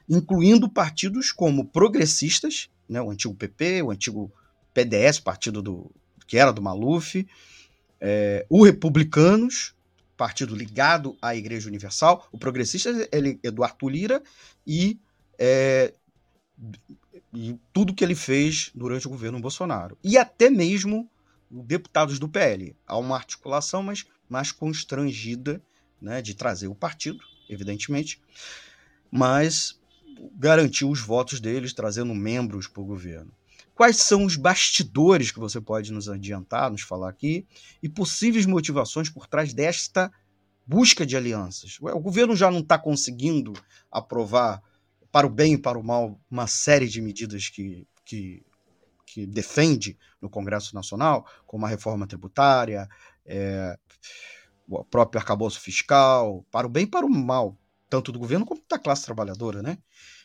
[0.09, 4.33] incluindo partidos como progressistas, né, o antigo PP, o antigo
[4.73, 5.91] PDS, partido do
[6.27, 7.27] que era do Maluf,
[8.01, 9.75] é, o Republicanos,
[10.17, 12.91] partido ligado à Igreja Universal, o Progressista
[13.43, 14.23] é do Arthur Lira
[14.67, 14.99] e,
[15.39, 15.93] é,
[17.33, 19.97] e tudo que ele fez durante o governo Bolsonaro.
[20.03, 21.09] E até mesmo
[21.51, 22.75] deputados do PL.
[22.87, 25.63] Há uma articulação, mas mais constrangida
[26.01, 28.21] né, de trazer o partido, evidentemente,
[29.11, 29.81] mas
[30.35, 33.33] garantiu os votos deles, trazendo membros para o governo.
[33.75, 37.47] Quais são os bastidores que você pode nos adiantar, nos falar aqui,
[37.83, 40.11] e possíveis motivações por trás desta
[40.67, 41.77] busca de alianças?
[41.81, 43.53] O governo já não está conseguindo
[43.91, 44.63] aprovar,
[45.13, 48.43] para o bem e para o mal, uma série de medidas que, que,
[49.05, 52.89] que defende no Congresso Nacional, como a reforma tributária,
[53.27, 53.79] é,
[54.69, 57.57] o próprio arcabouço fiscal, para o bem e para o mal,
[57.89, 59.79] tanto do governo como da classe trabalhadora, né?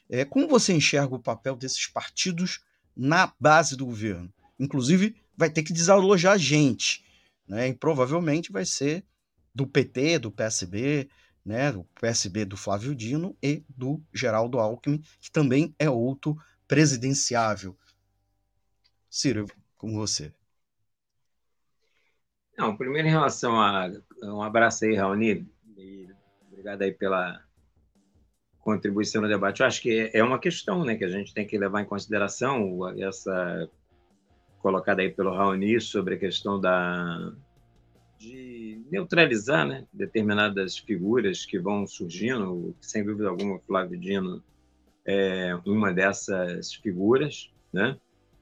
[0.09, 2.59] É, como você enxerga o papel desses partidos
[2.95, 4.31] na base do governo.
[4.59, 7.05] Inclusive, vai ter que desalojar gente,
[7.47, 7.69] né?
[7.69, 9.05] E provavelmente vai ser
[9.53, 11.09] do PT, do PSB,
[11.45, 11.71] né?
[11.71, 17.77] Do PSB do Flávio Dino e do Geraldo Alckmin, que também é outro presidenciável.
[19.09, 19.45] Ciro,
[19.77, 20.33] com você.
[22.57, 23.91] Não, primeiro em relação a
[24.23, 26.07] um abraço aí, Raoni, e
[26.47, 27.41] obrigado aí pela
[28.59, 29.61] contribuição no debate.
[29.61, 32.87] Eu acho que é uma questão né, que a gente tem que levar em consideração,
[32.99, 33.69] essa
[34.59, 37.33] colocada aí pelo Raoni sobre a questão da
[38.19, 44.43] de neutralizar né, determinadas figuras que vão surgindo, sem dúvida alguma, o Flávio Dino
[45.03, 47.97] é uma dessas figuras, né,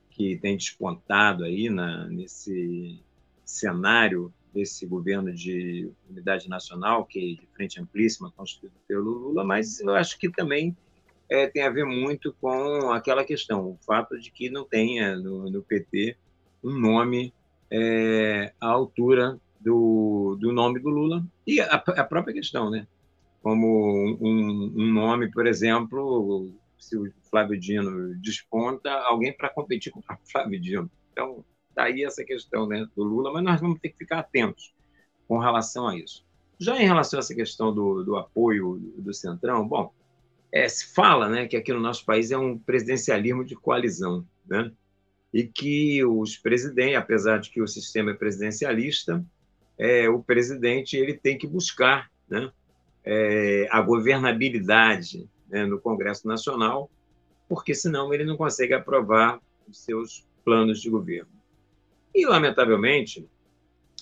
[0.10, 3.02] que tem despontado aí na, nesse
[3.49, 9.79] cenário desse governo de unidade nacional, que é de frente amplíssima, constituído pelo Lula, mas
[9.79, 10.75] eu acho que também
[11.29, 15.49] é, tem a ver muito com aquela questão, o fato de que não tenha no,
[15.49, 16.15] no PT
[16.63, 17.33] um nome
[17.71, 22.88] é, à altura do, do nome do Lula e a, a própria questão, né?
[23.41, 29.99] Como um, um, nome, por exemplo, se o Flávio Dino desponta, alguém para competir com
[29.99, 30.91] o Flávio Dino.
[31.12, 34.73] Então, Está aí essa questão né, do Lula, mas nós vamos ter que ficar atentos
[35.27, 36.25] com relação a isso.
[36.60, 39.93] Já em relação a essa questão do, do apoio do Centrão, bom,
[40.51, 44.71] é, se fala né, que aqui no nosso país é um presidencialismo de coalizão, né?
[45.34, 49.23] e que os presidentes, apesar de que o sistema é presidencialista,
[49.77, 52.51] é, o presidente ele tem que buscar né,
[53.05, 56.89] é, a governabilidade né, no Congresso Nacional,
[57.47, 61.38] porque senão ele não consegue aprovar os seus planos de governo.
[62.13, 63.28] E, lamentavelmente,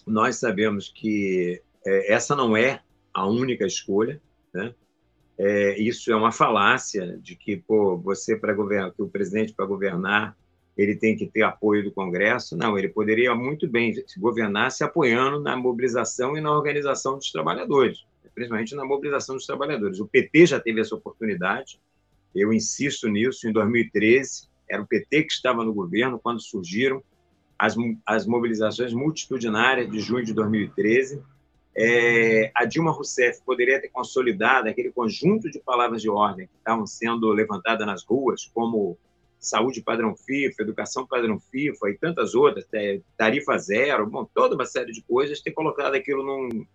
[0.06, 2.82] nós sabemos que é, essa não é
[3.14, 4.22] a única escolha,
[4.54, 4.74] né?
[5.38, 9.68] É, isso é uma falácia de que pô, você para governar, que o presidente para
[9.68, 10.36] governar
[10.78, 12.56] ele tem que ter apoio do Congresso.
[12.56, 18.06] Não, ele poderia muito bem governar se apoiando na mobilização e na organização dos trabalhadores,
[18.34, 20.00] principalmente na mobilização dos trabalhadores.
[20.00, 21.80] O PT já teve essa oportunidade,
[22.36, 27.02] eu insisto nisso, em 2013, era o PT que estava no governo quando surgiram
[27.58, 31.22] as, as mobilizações multitudinárias de junho de 2013.
[31.80, 36.88] É, a Dilma Rousseff poderia ter consolidado aquele conjunto de palavras de ordem que estavam
[36.88, 38.98] sendo levantadas nas ruas, como
[39.40, 42.68] saúde padrão FIFA, educação padrão FIFA e tantas outras,
[43.16, 46.66] tarifa zero, bom, toda uma série de coisas, ter colocado aquilo num,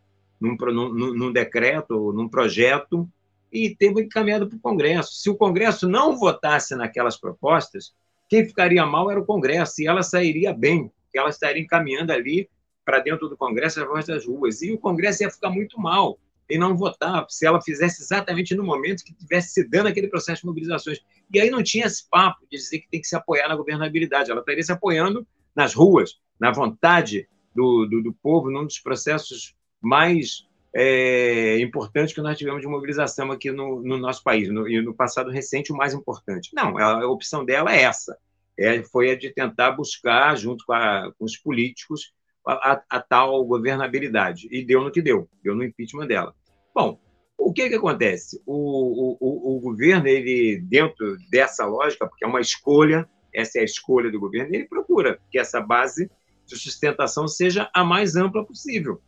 [0.40, 3.08] num, num, num decreto, num projeto
[3.50, 5.14] e ter encaminhado para o Congresso.
[5.14, 7.92] Se o Congresso não votasse naquelas propostas,
[8.32, 12.48] quem ficaria mal era o Congresso e ela sairia bem, que ela estaria encaminhando ali
[12.82, 14.62] para dentro do Congresso as vozes das ruas.
[14.62, 16.18] E o Congresso ia ficar muito mal
[16.48, 20.40] e não votar, se ela fizesse exatamente no momento que tivesse se dando aquele processo
[20.40, 20.98] de mobilizações.
[21.30, 24.30] E aí não tinha esse papo de dizer que tem que se apoiar na governabilidade,
[24.30, 29.54] ela estaria se apoiando nas ruas, na vontade do, do, do povo, num dos processos
[29.78, 34.80] mais é, importantes que nós tivemos de mobilização aqui no, no nosso país, no, e
[34.80, 36.50] no passado recente, o mais importante.
[36.54, 38.16] Não, a, a opção dela é essa,
[38.58, 42.12] é, foi a de tentar buscar, junto com, a, com os políticos,
[42.46, 44.48] a, a, a, tal governabilidade.
[44.50, 46.34] E deu no que deu, deu no impeachment dela.
[46.74, 46.98] Bom,
[47.36, 48.40] o que, que acontece?
[48.46, 53.64] O, o, o, governo, ele, dentro dessa lógica, porque é uma escolha, essa é a
[53.64, 56.10] escolha do governo, ele procura que essa base
[56.46, 59.00] de sustentação seja a mais ampla possível.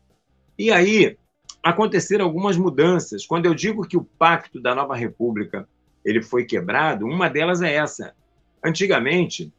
[0.59, 1.17] E aí
[1.65, 3.25] aconteceram algumas mudanças.
[3.25, 5.67] Quando eu digo que o pacto da nova república
[6.05, 8.15] ele foi quebrado, uma delas é essa.
[8.63, 9.51] Antigamente,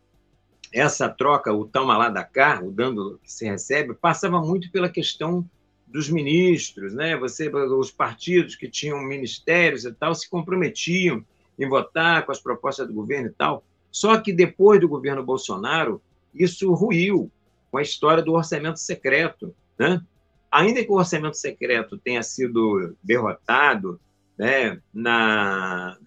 [0.72, 4.88] essa troca, o toma lá da cá, o dando que se recebe, passava muito pela
[4.88, 5.44] questão
[5.88, 7.18] dos ministros, né?
[7.18, 11.26] Você, os partidos que tinham ministérios e tal se comprometiam
[11.58, 13.64] em votar com as propostas do governo e tal.
[13.92, 16.02] Só que depois do governo Bolsonaro,
[16.34, 17.32] isso ruiu
[17.72, 20.02] com a história do orçamento secreto, né?
[20.56, 24.00] Ainda que o orçamento secreto tenha sido derrotado,
[24.38, 25.98] né, na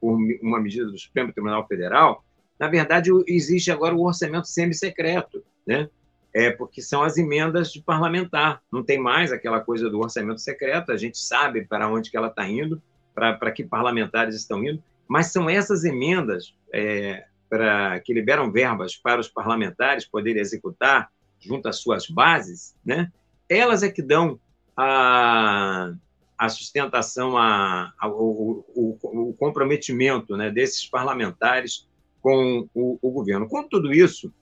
[0.00, 2.24] por uma medida do Supremo Tribunal Federal,
[2.58, 5.90] na verdade, existe agora o orçamento semi-secreto, né?
[6.32, 8.62] É porque são as emendas de parlamentar.
[8.72, 12.28] Não tem mais aquela coisa do orçamento secreto, a gente sabe para onde que ela
[12.28, 12.82] está indo,
[13.14, 19.20] para que parlamentares estão indo, mas são essas emendas é, para que liberam verbas para
[19.20, 23.12] os parlamentares poderem executar junto às suas bases, né?
[23.56, 24.38] Elas é que dão
[24.76, 25.92] a,
[26.38, 31.88] a sustentação, a, a o, o, o, comprometimento né, desses parlamentares
[32.20, 33.48] com o, o governo.
[33.48, 34.32] Com tudo isso,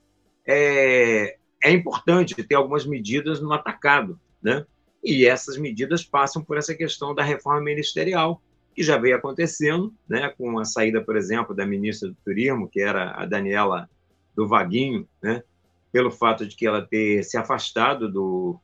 [0.46, 4.65] é, é importante ter algumas medidas no atacado, né?
[5.02, 8.42] E essas medidas passam por essa questão da reforma ministerial,
[8.75, 12.81] que já veio acontecendo, né, com a saída, por exemplo, da ministra do Turismo, que
[12.81, 13.88] era a Daniela
[14.35, 15.42] do Vaguinho, né,
[15.90, 18.61] pelo fato de que ela ter se afastado do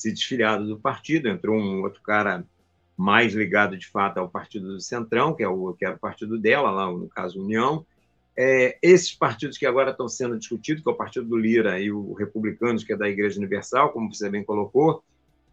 [0.00, 2.42] se desfiliado do partido, entrou um outro cara
[2.96, 6.38] mais ligado de fato ao partido do Centrão, que é o que era o partido
[6.38, 7.84] dela lá, no caso União,
[8.34, 11.92] é, esses partidos que agora estão sendo discutidos, que é o Partido do Lira e
[11.92, 15.04] o Republicanos, que é da Igreja Universal, como você bem colocou,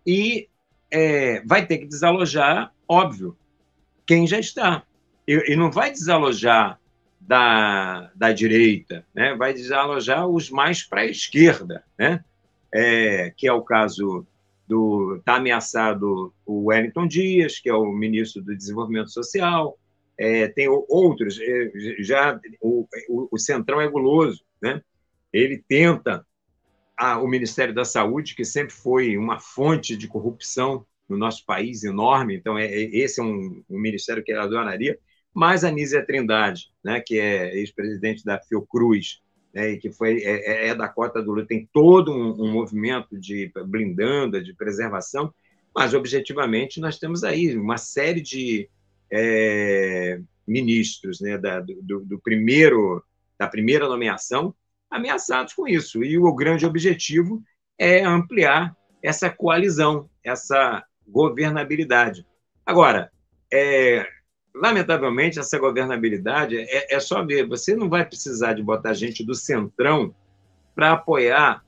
[0.06, 0.48] e
[0.90, 3.38] é, vai ter que desalojar, óbvio,
[4.06, 4.84] quem já está.
[5.28, 6.80] E, e não vai desalojar
[7.20, 9.36] da, da direita, né?
[9.36, 12.24] vai desalojar os mais para a esquerda, né?
[12.74, 14.26] É, que é o caso
[14.68, 15.16] do.
[15.18, 19.78] Está ameaçado o Wellington Dias, que é o ministro do Desenvolvimento Social,
[20.18, 24.82] é, tem outros, é, já o, o, o, Centrão é guloso, né?
[25.32, 26.26] ele tenta
[26.98, 31.84] a, o Ministério da Saúde, que sempre foi uma fonte de corrupção no nosso país
[31.84, 34.98] enorme, então é, é esse é um, um, ministério que ele adoraria,
[35.34, 39.22] mas a Nízia Trindade, né, que é ex-presidente da Fiocruz,
[39.58, 42.52] né, e que foi, é, é, é da cota do Lula, tem todo um, um
[42.52, 45.34] movimento de blindanda, de preservação,
[45.76, 48.70] mas objetivamente nós temos aí uma série de
[49.12, 53.04] é, ministros né, da, do, do, primeiro,
[53.36, 54.54] da primeira nomeação
[54.92, 56.04] ameaçados com isso.
[56.04, 57.42] E o grande objetivo
[57.80, 62.28] é ampliar essa coalizão, essa governabilidade.
[62.64, 63.12] Agora,
[63.52, 64.08] é,
[64.60, 67.48] lamentavelmente, essa governabilidade é, é, só ver.
[67.48, 70.14] Você não vai precisar de botar gente do centrão
[70.76, 71.64] para apoiar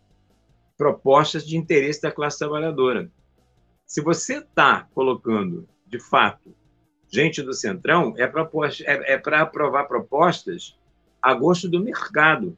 [0.77, 3.09] propostas de interesse da classe trabalhadora.
[3.85, 6.55] Se você está colocando, de fato,
[7.11, 8.47] gente do centrão, é para
[8.85, 10.77] é, é aprovar propostas
[11.21, 12.57] a gosto do mercado,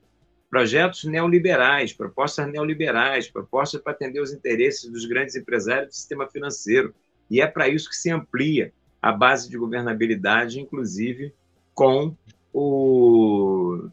[0.49, 6.93] projetos neoliberais, propostas neoliberais, propostas para atender os interesses dos grandes empresários do sistema financeiro.
[7.29, 11.33] E é para isso que se amplia a base de governabilidade, inclusive
[11.73, 12.15] com
[12.53, 13.89] o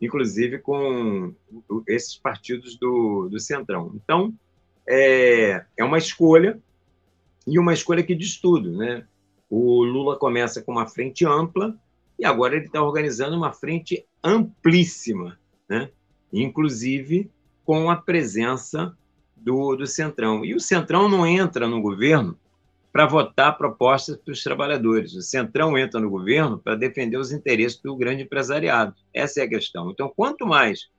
[0.00, 1.32] inclusive com
[1.86, 3.92] esses partidos do, do Centrão.
[3.94, 4.34] Então,
[4.86, 6.60] é, é uma escolha,
[7.46, 8.76] e uma escolha que diz tudo.
[8.76, 9.06] Né?
[9.48, 11.76] O Lula começa com uma frente ampla,
[12.18, 15.38] e agora ele está organizando uma frente amplíssima,
[15.68, 15.88] né?
[16.32, 17.30] inclusive
[17.64, 18.96] com a presença
[19.36, 20.44] do, do Centrão.
[20.44, 22.36] E o Centrão não entra no governo
[22.92, 25.14] para votar propostas para os trabalhadores.
[25.14, 28.94] O Centrão entra no governo para defender os interesses do grande empresariado.
[29.14, 29.90] Essa é a questão.
[29.90, 30.90] Então, quanto mais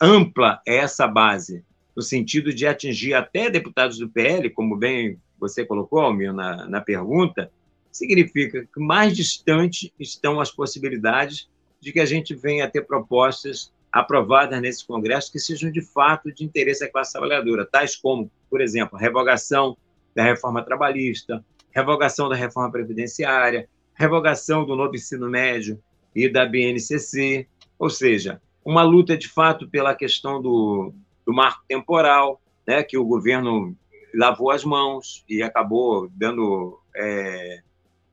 [0.00, 1.64] ampla é essa base,
[1.96, 6.80] no sentido de atingir até deputados do PL, como bem você colocou, Almir, na, na
[6.82, 7.50] pergunta,
[7.90, 11.48] significa que mais distante estão as possibilidades
[11.80, 16.30] de que a gente venha a ter propostas aprovadas nesse Congresso que sejam de fato
[16.32, 19.76] de interesse da classe trabalhadora, tais como, por exemplo, a revogação
[20.14, 25.80] da reforma trabalhista, revogação da reforma previdenciária, revogação do novo ensino médio
[26.14, 27.46] e da BNCC,
[27.78, 30.92] ou seja, uma luta de fato pela questão do,
[31.24, 33.76] do marco temporal, né, que o governo
[34.14, 37.62] lavou as mãos e acabou dando, é,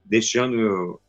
[0.06, 1.02] deixando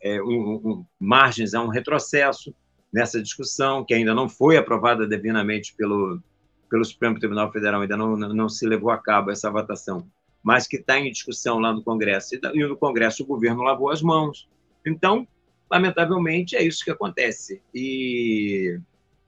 [0.00, 2.54] é, um, um, margens a um retrocesso
[2.92, 6.20] nessa discussão, que ainda não foi aprovada devidamente pelo,
[6.68, 10.06] pelo Supremo Tribunal Federal, ainda não, não se levou a cabo essa votação
[10.42, 12.34] mas que está em discussão lá no Congresso.
[12.34, 14.48] E no Congresso o governo lavou as mãos.
[14.84, 15.26] Então,
[15.70, 17.62] lamentavelmente, é isso que acontece.
[17.74, 18.78] E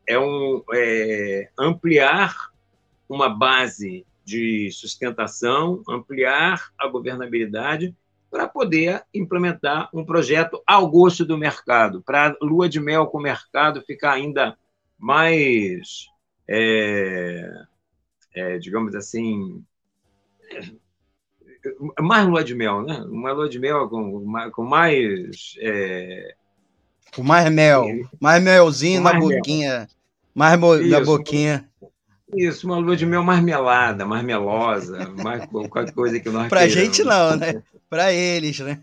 [0.06, 2.34] é, um, é ampliar
[3.08, 7.94] uma base de sustentação, ampliar a governabilidade
[8.30, 13.18] para poder implementar um projeto ao gosto do mercado, para a lua de mel com
[13.18, 14.58] o mercado ficar ainda
[14.98, 16.08] mais,
[16.48, 17.48] é,
[18.34, 19.64] é, digamos assim,
[22.00, 23.04] mais lua de mel, né?
[23.08, 25.54] Uma lua de mel com, com mais.
[25.58, 26.34] É...
[27.14, 27.86] Com mais mel.
[28.20, 29.36] Mais melzinho mais na mel.
[29.38, 29.88] boquinha.
[30.34, 30.76] Mais mo...
[30.76, 31.68] na boquinha.
[32.36, 36.66] Isso, uma lua de mel mais melada, mais melosa, mais qualquer coisa que nós Pra
[36.66, 36.84] queiramos.
[36.96, 37.62] gente não, né?
[37.88, 38.82] Para eles, né?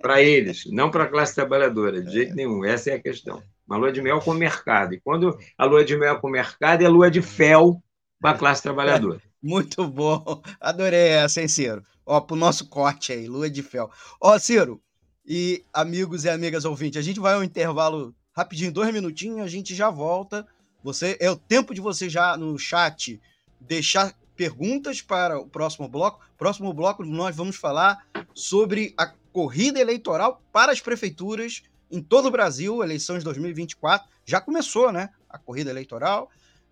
[0.00, 2.64] Para eles, não para a classe trabalhadora, de jeito nenhum.
[2.64, 3.42] Essa é a questão.
[3.66, 4.94] Uma lua de mel com o mercado.
[4.94, 7.82] E quando a lua de mel com o mercado, é lua de fel
[8.20, 9.20] para a classe trabalhadora.
[9.42, 10.42] Muito bom.
[10.60, 11.84] Adorei essa, hein, Ciro?
[12.04, 13.90] Ó, pro nosso corte aí, lua de fel.
[14.20, 14.82] Ó, Ciro,
[15.26, 19.74] e amigos e amigas ouvintes, a gente vai ao intervalo rapidinho, dois minutinhos, a gente
[19.74, 20.46] já volta.
[20.82, 23.20] Você É o tempo de você já no chat
[23.60, 26.24] deixar perguntas para o próximo bloco.
[26.38, 32.30] Próximo bloco nós vamos falar sobre a corrida eleitoral para as prefeituras em todo o
[32.30, 34.08] Brasil, eleições de 2024.
[34.24, 35.10] Já começou, né?
[35.28, 36.30] A corrida eleitoral,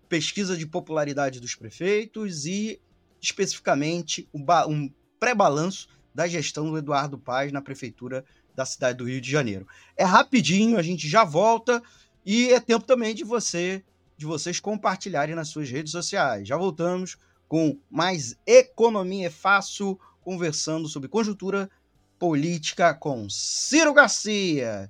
[0.09, 2.79] pesquisa de popularidade dos prefeitos e
[3.21, 9.29] especificamente um pré-balanço da gestão do Eduardo Paz na prefeitura da cidade do Rio de
[9.29, 9.67] Janeiro.
[9.95, 11.81] É rapidinho, a gente já volta
[12.25, 13.83] e é tempo também de você
[14.17, 16.47] de vocês compartilharem nas suas redes sociais.
[16.47, 21.69] Já voltamos com mais Economia é Fácil, conversando sobre conjuntura
[22.17, 24.89] política com Ciro Garcia.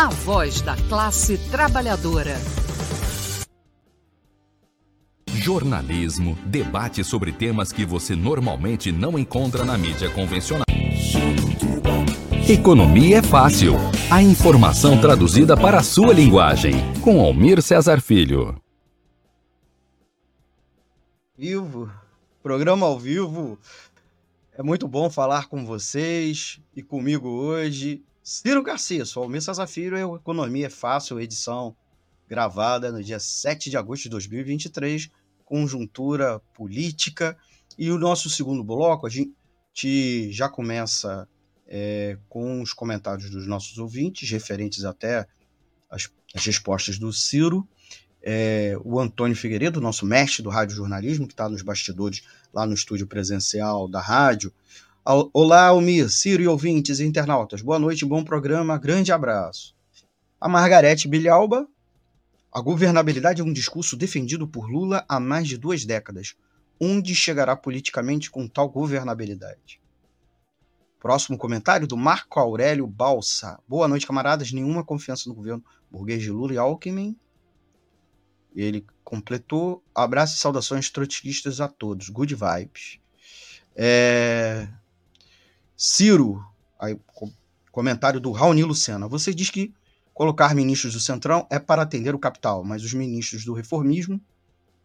[0.00, 2.36] A voz da classe trabalhadora.
[5.26, 10.66] Jornalismo, debate sobre temas que você normalmente não encontra na mídia convencional.
[12.48, 13.72] Economia é fácil.
[14.08, 16.74] A informação traduzida para a sua linguagem.
[17.02, 18.54] Com Almir Cesar Filho.
[21.36, 21.90] Vivo,
[22.40, 23.58] programa ao vivo.
[24.56, 28.04] É muito bom falar com vocês e comigo hoje.
[28.30, 31.74] Ciro Garcia, sou Almir Cesar Filho, Economia é Fácil, edição
[32.28, 35.08] gravada no dia 7 de agosto de 2023,
[35.46, 37.38] conjuntura política.
[37.78, 41.26] E o nosso segundo bloco, a gente já começa
[41.66, 45.26] é, com os comentários dos nossos ouvintes, referentes até
[45.90, 47.66] às, às respostas do Ciro.
[48.22, 52.22] É, o Antônio Figueiredo, nosso mestre do rádio jornalismo, que está nos bastidores
[52.52, 54.52] lá no estúdio presencial da rádio.
[55.10, 57.62] Olá, Almir, Ciro e ouvintes e internautas.
[57.62, 59.74] Boa noite, bom programa, grande abraço.
[60.38, 61.66] A Margarete Bilhalba.
[62.52, 66.36] A governabilidade é um discurso defendido por Lula há mais de duas décadas.
[66.78, 69.80] Onde chegará politicamente com tal governabilidade?
[71.00, 73.58] Próximo comentário do Marco Aurélio Balsa.
[73.66, 74.52] Boa noite, camaradas.
[74.52, 77.16] Nenhuma confiança no governo burguês de Lula e Alckmin.
[78.54, 79.82] Ele completou.
[79.94, 82.10] Abraço e saudações trotskistas a todos.
[82.10, 83.00] Good vibes.
[83.74, 84.68] É...
[85.80, 86.44] Ciro,
[86.76, 86.98] aí,
[87.70, 89.06] comentário do Raoni Lucena.
[89.06, 89.72] Você diz que
[90.12, 94.20] colocar ministros do Centrão é para atender o capital, mas os ministros do reformismo,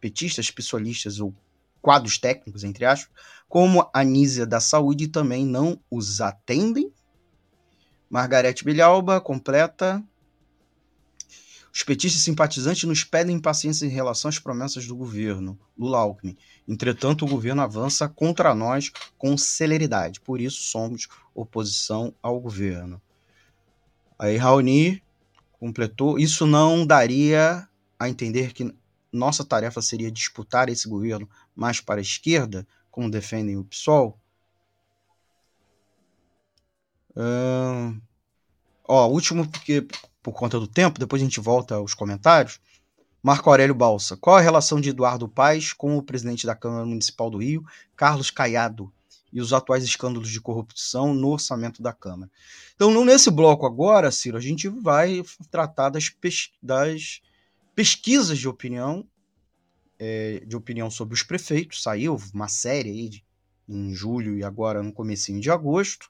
[0.00, 1.34] petistas, pessoalistas ou
[1.82, 3.12] quadros técnicos, entre aspas,
[3.48, 6.92] como a Anísia da Saúde também não os atendem.
[8.08, 10.00] Margarete Bilhalba completa.
[11.74, 16.36] Os petistas simpatizantes nos pedem paciência em relação às promessas do governo, Lula Alckmin.
[16.68, 20.20] Entretanto, o governo avança contra nós com celeridade.
[20.20, 23.02] Por isso, somos oposição ao governo.
[24.16, 25.02] Aí, Raoni
[25.58, 26.16] completou.
[26.16, 27.68] Isso não daria
[27.98, 28.72] a entender que
[29.12, 34.16] nossa tarefa seria disputar esse governo mais para a esquerda, como defendem o PSOL?
[37.16, 38.00] Uh,
[38.84, 39.84] ó, último, porque
[40.24, 42.58] por conta do tempo, depois a gente volta aos comentários.
[43.22, 44.16] Marco Aurélio Balsa.
[44.16, 47.62] Qual a relação de Eduardo Paes com o presidente da Câmara Municipal do Rio,
[47.94, 48.90] Carlos Caiado,
[49.30, 52.30] e os atuais escândalos de corrupção no orçamento da Câmara?
[52.74, 57.20] Então, nesse bloco agora, Ciro, a gente vai tratar das, pes das
[57.74, 59.06] pesquisas de opinião
[59.98, 63.24] é, de opinião sobre os prefeitos, saiu uma série aí de,
[63.68, 66.08] em julho e agora no comecinho de agosto.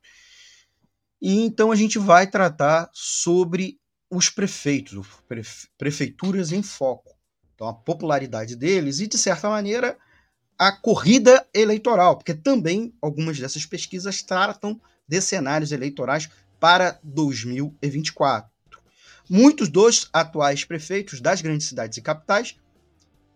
[1.21, 3.79] E então a gente vai tratar sobre
[4.17, 7.17] os prefeitos, prefe, prefeituras em foco.
[7.55, 9.97] Então a popularidade deles e de certa maneira
[10.59, 16.29] a corrida eleitoral, porque também algumas dessas pesquisas tratam de cenários eleitorais
[16.61, 18.51] para 2024.
[19.29, 22.57] Muitos dos atuais prefeitos das grandes cidades e capitais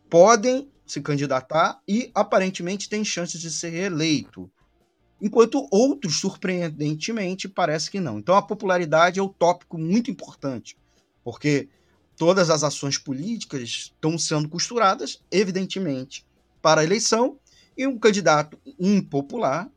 [0.08, 4.50] podem se candidatar e aparentemente têm chances de ser reeleito.
[5.20, 8.18] Enquanto outros, surpreendentemente, parece que não.
[8.18, 10.76] Então a popularidade é o tópico muito importante,
[11.24, 11.68] porque
[12.16, 16.24] todas as ações políticas estão sendo costuradas, evidentemente,
[16.62, 17.38] para a eleição,
[17.76, 19.70] e um candidato impopular,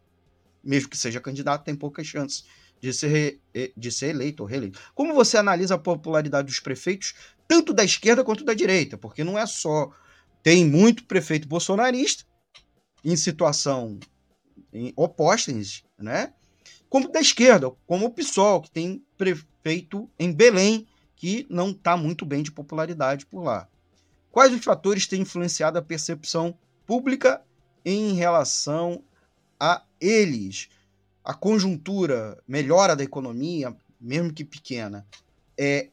[0.64, 2.46] mesmo que seja candidato, tem poucas chances
[2.82, 3.40] de ser,
[3.78, 4.80] de ser eleito ou reeleito.
[4.96, 7.14] Como você analisa a popularidade dos prefeitos,
[7.48, 8.98] tanto da esquerda quanto da direita?
[8.98, 9.92] Porque não é só
[10.42, 12.26] tem muito prefeito bolsonarista
[13.06, 14.00] em situação
[14.96, 15.52] oposta,
[15.98, 16.34] né?
[16.90, 22.26] Como da esquerda, como o PSOL, que tem prefeito em Belém, que não está muito
[22.26, 23.68] bem de popularidade por lá.
[24.32, 27.42] quais os fatores têm influenciado a percepção pública
[27.86, 29.04] em relação
[29.60, 30.70] a eles?
[31.24, 35.06] A conjuntura, melhora da economia, mesmo que pequena,
[35.58, 35.90] é,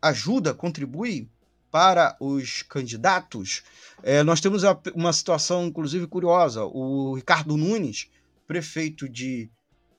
[0.00, 1.28] ajuda, contribui
[1.76, 3.62] para os candidatos?
[4.02, 4.62] É, nós temos
[4.94, 6.64] uma situação, inclusive, curiosa.
[6.64, 8.10] O Ricardo Nunes,
[8.46, 9.50] prefeito de,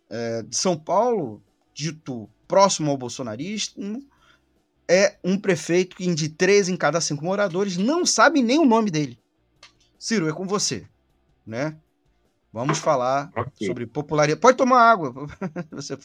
[0.10, 1.40] é, de São Paulo,
[1.76, 4.04] dito próximo ao bolsonarismo,
[4.90, 8.90] é um prefeito que de três em cada cinco moradores não sabe nem o nome
[8.90, 9.20] dele.
[10.00, 10.88] Ciro, é com você,
[11.46, 11.78] né?
[12.52, 13.68] Vamos falar okay.
[13.68, 14.42] sobre popularidade.
[14.42, 15.14] Pode tomar água.
[15.70, 15.96] você...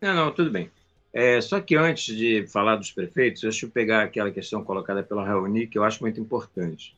[0.00, 0.70] Não, não, tudo bem.
[1.18, 5.24] É, só que antes de falar dos prefeitos, deixa eu pegar aquela questão colocada pela
[5.24, 6.94] Raoni, que eu acho muito importante.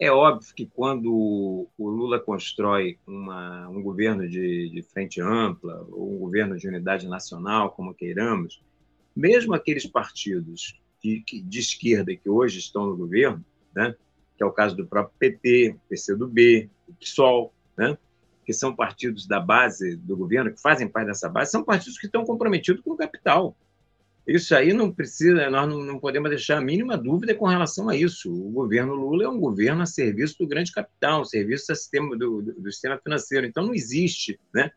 [0.00, 6.12] É óbvio que quando o Lula constrói uma, um governo de, de frente ampla, ou
[6.12, 8.60] um governo de unidade nacional, como queiramos,
[9.14, 13.94] mesmo aqueles partidos que, de esquerda que hoje estão no governo, né,
[14.36, 17.96] que é o caso do próprio PT, PCdoB, o PSOL, né,
[18.44, 22.06] que são partidos da base do governo, que fazem parte dessa base, são partidos que
[22.06, 23.56] estão comprometidos com o capital.
[24.26, 27.96] Isso aí não precisa, nós não, não podemos deixar a mínima dúvida com relação a
[27.96, 28.32] isso.
[28.32, 32.42] O governo Lula é um governo a serviço do grande capital, serviço do sistema, do,
[32.42, 33.46] do sistema financeiro.
[33.46, 34.70] Então não existe né,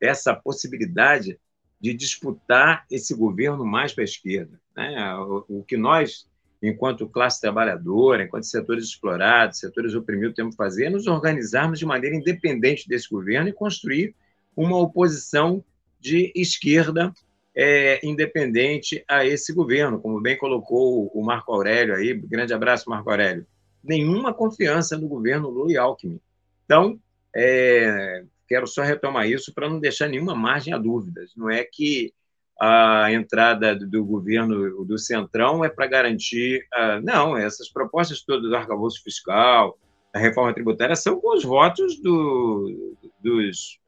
[0.00, 1.38] essa possibilidade
[1.78, 4.58] de disputar esse governo mais para a esquerda.
[4.74, 5.14] Né?
[5.16, 6.26] O, o que nós
[6.62, 11.86] enquanto classe trabalhadora, enquanto setores explorados, setores oprimidos, temos que fazer é nos organizarmos de
[11.86, 14.14] maneira independente desse governo e construir
[14.56, 15.62] uma oposição
[16.00, 17.12] de esquerda
[17.54, 23.10] é, independente a esse governo, como bem colocou o Marco Aurélio aí, grande abraço, Marco
[23.10, 23.46] Aurélio.
[23.82, 26.20] Nenhuma confiança no governo Lula e Alckmin.
[26.64, 27.00] Então,
[27.34, 31.32] é, quero só retomar isso para não deixar nenhuma margem a dúvidas.
[31.36, 32.12] Não é que
[32.60, 36.66] a entrada do governo do Centrão é para garantir.
[36.74, 39.78] Uh, não, essas propostas todas do arcabouço fiscal,
[40.12, 43.78] da reforma tributária, são com os votos do, dos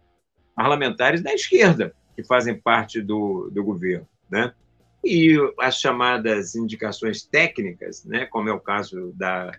[0.55, 4.07] parlamentares da esquerda, que fazem parte do, do governo.
[4.31, 4.53] Né?
[5.03, 9.53] E as chamadas indicações técnicas, né, como é o caso da,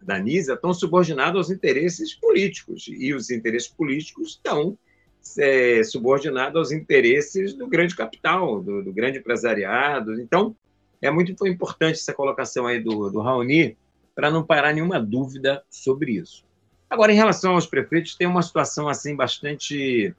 [0.00, 4.78] da NISA, estão subordinadas aos interesses políticos, e os interesses políticos estão
[5.38, 10.20] é, subordinado aos interesses do grande capital, do, do, grande empresariado.
[10.20, 10.54] Então,
[11.00, 13.76] é muito importante essa colocação aí do, do Raoni,
[14.14, 16.44] para não parar nenhuma dúvida sobre isso.
[16.88, 20.14] Agora, em relação aos prefeitos, tem uma situação assim bastante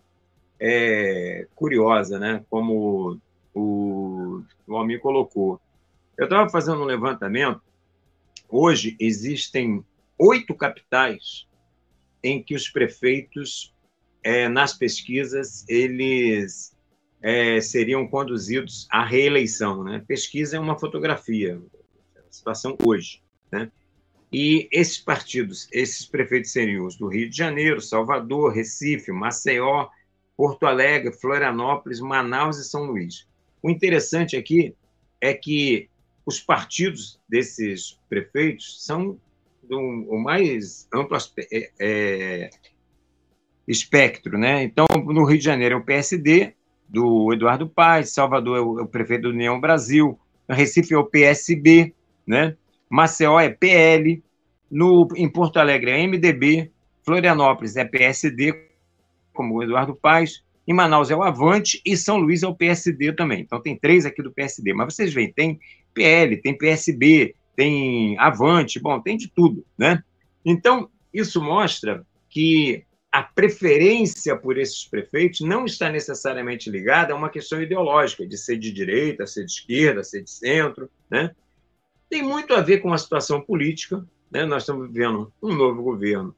[0.60, 2.44] é, curiosa, né?
[2.50, 3.20] como
[3.54, 5.60] o, o Almir colocou.
[6.18, 7.62] Eu estava fazendo um levantamento.
[8.50, 9.84] Hoje existem
[10.18, 11.48] oito capitais
[12.24, 13.74] em que os prefeitos
[14.28, 16.76] é, nas pesquisas, eles
[17.22, 19.86] é, seriam conduzidos à reeleição.
[19.86, 20.04] Né?
[20.06, 21.62] Pesquisa é uma fotografia,
[22.18, 23.24] a situação hoje.
[23.50, 23.72] Né?
[24.30, 29.88] E esses partidos, esses prefeitos seriam os do Rio de Janeiro, Salvador, Recife, Maceió,
[30.36, 33.26] Porto Alegre, Florianópolis, Manaus e São Luís.
[33.64, 34.76] O interessante aqui
[35.22, 35.90] é que
[36.26, 39.18] os partidos desses prefeitos são
[39.64, 41.18] do o mais amplo
[41.50, 42.50] é, é,
[43.68, 44.64] espectro, né?
[44.64, 46.54] Então, no Rio de Janeiro é o PSD,
[46.88, 50.18] do Eduardo Paes, Salvador é o, é o prefeito do União Brasil,
[50.50, 51.94] Recife é o PSB,
[52.26, 52.56] né?
[52.90, 54.24] Maceió é PL,
[54.72, 56.72] no, em Porto Alegre é MDB,
[57.04, 58.54] Florianópolis é PSD,
[59.34, 63.14] como o Eduardo Paes, em Manaus é o Avante e São Luís é o PSD
[63.14, 63.42] também.
[63.42, 64.74] Então tem três aqui do PSD.
[64.74, 65.60] Mas vocês veem, tem
[65.94, 70.04] PL, tem PSB, tem Avante, bom, tem de tudo, né?
[70.44, 77.30] Então, isso mostra que a preferência por esses prefeitos não está necessariamente ligada a uma
[77.30, 80.90] questão ideológica, de ser de direita, ser de esquerda, ser de centro.
[81.10, 81.34] Né?
[82.10, 84.06] Tem muito a ver com a situação política.
[84.30, 84.46] Né?
[84.46, 86.36] Nós estamos vivendo um novo governo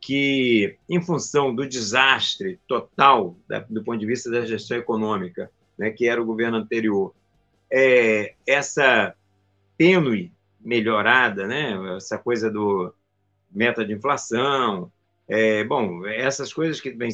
[0.00, 5.90] que, em função do desastre total da, do ponto de vista da gestão econômica, né,
[5.90, 7.14] que era o governo anterior,
[7.70, 9.14] é, essa
[9.76, 12.94] tênue melhorada, né, essa coisa do
[13.50, 14.92] meta de inflação,
[15.28, 17.10] é, bom, essas coisas que vem,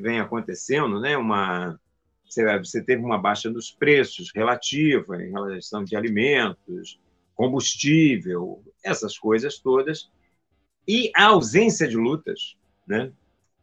[0.00, 1.16] vem acontecendo, né?
[1.16, 1.78] Uma,
[2.24, 7.00] você, teve uma baixa dos preços relativa em relação de alimentos,
[7.34, 10.10] combustível, essas coisas todas,
[10.86, 12.56] e a ausência de lutas,
[12.86, 13.12] né?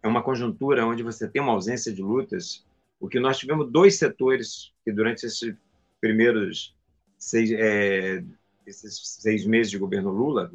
[0.01, 2.66] É uma conjuntura onde você tem uma ausência de lutas,
[2.99, 5.56] porque nós tivemos dois setores que durante esses
[6.01, 6.76] primeiros
[7.18, 8.22] seis, é,
[8.68, 10.51] esses seis meses de governo Lula,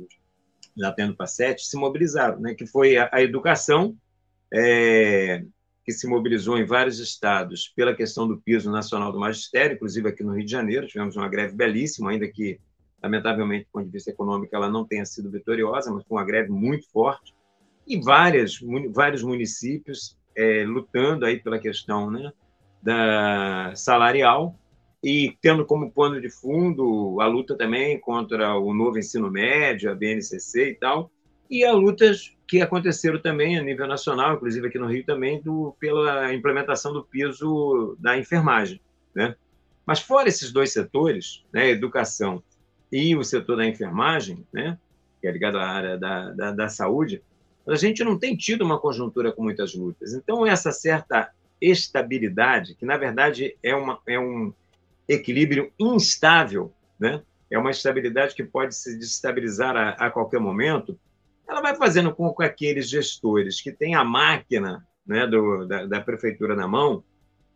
[0.78, 2.54] já tendo para sete, se mobilizaram, né?
[2.54, 3.96] que foi a, a educação,
[4.52, 5.44] é,
[5.84, 10.22] que se mobilizou em vários estados pela questão do piso nacional do magistério, inclusive aqui
[10.22, 12.60] no Rio de Janeiro, tivemos uma greve belíssima, ainda que
[13.02, 16.50] lamentavelmente, do ponto de vista econômico, ela não tenha sido vitoriosa, mas foi uma greve
[16.50, 17.34] muito forte,
[17.86, 18.58] e várias,
[18.92, 22.32] vários municípios é, lutando aí pela questão né,
[22.82, 24.58] da salarial
[25.02, 29.94] e tendo como pano de fundo a luta também contra o novo ensino médio, a
[29.94, 31.10] BNCC e tal,
[31.48, 35.74] e as lutas que aconteceram também a nível nacional, inclusive aqui no Rio também, do,
[35.78, 38.80] pela implementação do piso da enfermagem.
[39.14, 39.34] Né?
[39.86, 42.42] Mas fora esses dois setores, né, educação
[42.90, 44.78] e o setor da enfermagem, né,
[45.20, 47.22] que é ligado à área da, da, da saúde,
[47.66, 50.14] a gente não tem tido uma conjuntura com muitas lutas.
[50.14, 51.30] Então, essa certa
[51.60, 54.52] estabilidade, que na verdade é, uma, é um
[55.08, 57.22] equilíbrio instável, né?
[57.50, 60.98] é uma estabilidade que pode se destabilizar a, a qualquer momento,
[61.48, 66.00] ela vai fazendo com que aqueles gestores que têm a máquina né, do, da, da
[66.00, 67.02] prefeitura na mão,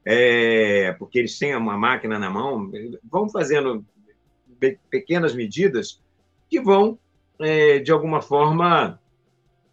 [0.05, 2.71] é, porque eles têm uma máquina na mão,
[3.05, 3.85] vão fazendo
[4.91, 6.01] pequenas medidas
[6.49, 6.99] que vão,
[7.39, 8.99] é, de alguma forma,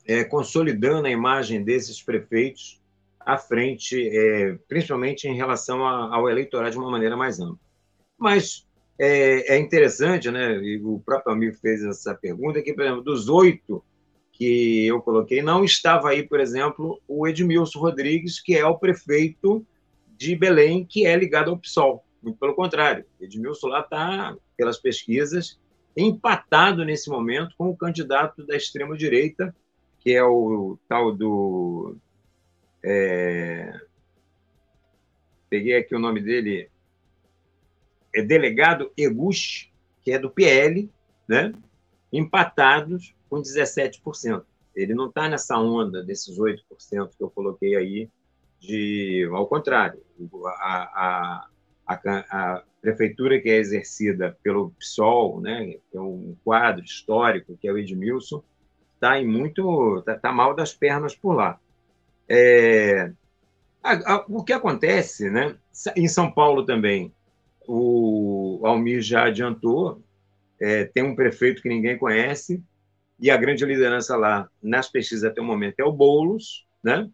[0.05, 2.81] é, consolidando a imagem desses prefeitos
[3.19, 7.68] à frente, é, principalmente em relação a, ao eleitorado de uma maneira mais ampla.
[8.19, 8.67] Mas
[8.99, 10.57] é, é, interessante, né?
[10.57, 13.83] E o próprio amigo fez essa pergunta que, por exemplo, dos oito
[14.33, 19.65] que eu coloquei, não estava aí, por exemplo, o Edmilson Rodrigues, que é o prefeito
[20.15, 22.03] de Belém, que é ligado ao PSOL.
[22.21, 25.57] Muito pelo contrário, Edmilson lá está, pelas pesquisas,
[25.95, 29.55] empatado nesse momento com o candidato da extrema-direita,
[29.99, 31.95] que é o tal do.
[32.83, 33.73] É,
[35.49, 36.69] peguei aqui o nome dele,
[38.13, 40.89] é delegado Eguchi, que é do PL,
[41.27, 41.53] né?
[42.11, 44.43] empatados com 17%.
[44.75, 46.57] Ele não está nessa onda desses 8%
[47.17, 48.09] que eu coloquei aí,
[48.59, 50.01] de, ao contrário,
[50.45, 51.47] a,
[51.85, 57.57] a, a, a prefeitura que é exercida pelo PSOL, né, que é um quadro histórico,
[57.57, 58.43] que é o Edmilson,
[58.95, 61.59] está em muito, está tá mal das pernas por lá.
[62.27, 63.11] É,
[64.27, 65.55] o que acontece, né?
[65.95, 67.13] Em São Paulo também,
[67.71, 70.01] o Almir já adiantou,
[70.59, 72.63] é, tem um prefeito que ninguém conhece,
[73.19, 77.07] e a grande liderança lá, nas pesquisas até o momento, é o Boulos, né?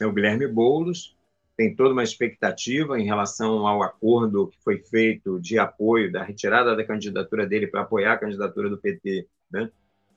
[0.00, 1.16] é o Guilherme Boulos,
[1.56, 6.76] tem toda uma expectativa em relação ao acordo que foi feito de apoio, da retirada
[6.76, 9.70] da candidatura dele para apoiar a candidatura do PT, né?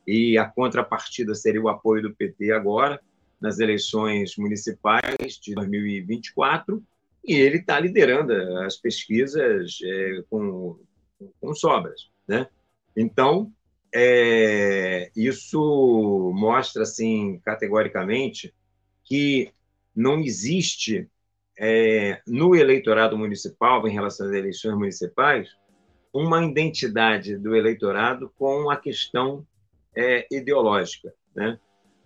[0.06, 3.02] e a contrapartida seria o apoio do PT agora,
[3.42, 6.84] nas eleições municipais de 2024,
[7.28, 10.80] e ele está liderando as pesquisas é, com,
[11.42, 12.10] com sobras.
[12.26, 12.48] Né?
[12.96, 13.52] Então,
[13.94, 18.54] é, isso mostra assim categoricamente
[19.04, 19.52] que
[19.94, 21.10] não existe
[21.60, 25.50] é, no eleitorado municipal, em relação às eleições municipais,
[26.14, 29.46] uma identidade do eleitorado com a questão
[29.96, 31.14] é, ideológica.
[31.36, 31.60] Né?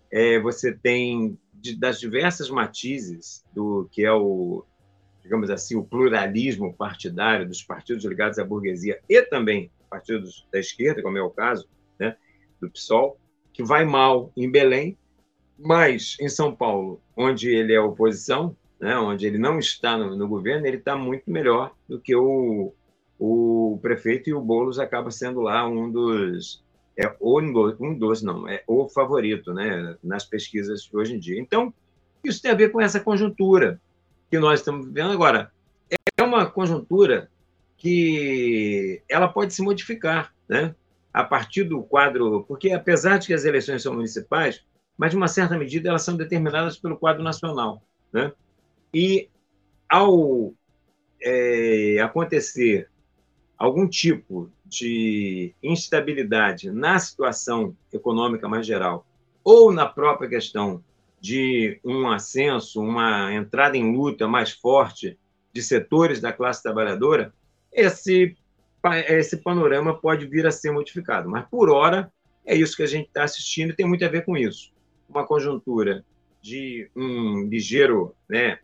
[0.09, 4.65] É, você tem de, das diversas matizes do que é o,
[5.31, 11.01] digamos assim, o pluralismo partidário dos partidos ligados à burguesia e também partidos da esquerda,
[11.01, 12.17] como é o caso né,
[12.59, 13.17] do PSOL,
[13.53, 14.97] que vai mal em Belém,
[15.57, 20.27] mas em São Paulo, onde ele é oposição, né, onde ele não está no, no
[20.27, 22.73] governo, ele está muito melhor do que o,
[23.17, 26.61] o prefeito e o Boulos acaba sendo lá um dos
[26.97, 31.39] é um dos não é o favorito, né, nas pesquisas de hoje em dia.
[31.39, 31.73] Então
[32.21, 33.79] isso tem a ver com essa conjuntura
[34.31, 35.51] que nós estamos vivendo agora.
[36.17, 37.29] É uma conjuntura
[37.75, 40.73] que ela pode se modificar, né?
[41.13, 44.63] A partir do quadro, porque apesar de que as eleições são municipais,
[44.97, 48.31] mas de uma certa medida elas são determinadas pelo quadro nacional, né?
[48.93, 49.27] E
[49.89, 50.53] ao
[51.21, 52.89] é, acontecer
[53.57, 59.05] algum tipo de instabilidade na situação econômica mais geral
[59.43, 60.81] ou na própria questão
[61.21, 65.19] de um ascenso, uma entrada em luta mais forte
[65.53, 67.31] de setores da classe trabalhadora,
[67.71, 68.35] esse,
[69.07, 71.29] esse panorama pode vir a ser modificado.
[71.29, 72.11] Mas, por hora,
[72.43, 74.73] é isso que a gente está assistindo e tem muito a ver com isso.
[75.07, 76.03] Uma conjuntura
[76.41, 78.57] de um ligeiro, né,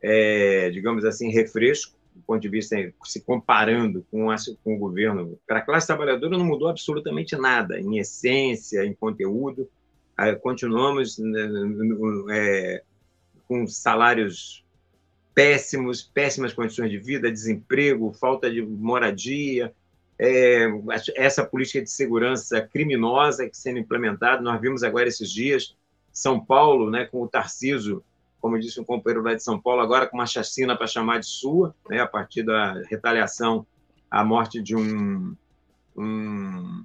[0.00, 5.36] é, digamos assim, refresco, do ponto de vista, se comparando com, a, com o governo.
[5.44, 9.68] Para a classe trabalhadora não mudou absolutamente nada, em essência, em conteúdo.
[10.42, 11.48] Continuamos né,
[12.30, 12.82] é,
[13.48, 14.64] com salários
[15.34, 19.74] péssimos, péssimas condições de vida, desemprego, falta de moradia,
[20.18, 20.66] é,
[21.16, 24.40] essa política de segurança criminosa que sendo implementada.
[24.40, 25.76] Nós vimos agora esses dias
[26.12, 28.04] São Paulo, né, com o Tarciso,
[28.40, 31.26] como disse um companheiro lá de São Paulo, agora com uma chacina para chamar de
[31.26, 33.66] sua, né, a partir da retaliação
[34.10, 35.34] à morte de um
[35.96, 36.84] um,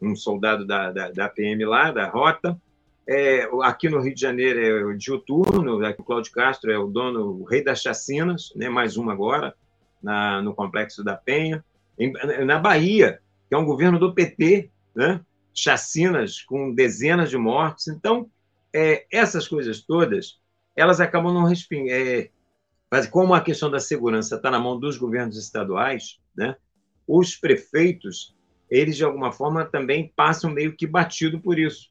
[0.00, 2.60] um soldado da, da, da, PM lá, da Rota.
[3.06, 7.40] É, aqui no Rio de Janeiro é o Diuturno, o Cláudio Castro é o dono,
[7.40, 9.54] o rei das chacinas, né, mais uma agora,
[10.02, 11.64] na, no Complexo da Penha.
[11.98, 12.12] Em,
[12.44, 15.20] na Bahia, que é um governo do PT, né,
[15.52, 17.88] chacinas com dezenas de mortes.
[17.88, 18.30] Então,
[18.72, 20.38] é, essas coisas todas,
[20.76, 21.90] elas acabam não respingando.
[21.90, 22.30] É,
[22.90, 26.56] mas como a questão da segurança está na mão dos governos estaduais, né,
[27.06, 28.34] os prefeitos,
[28.70, 31.90] eles de alguma forma também passam meio que batido por isso.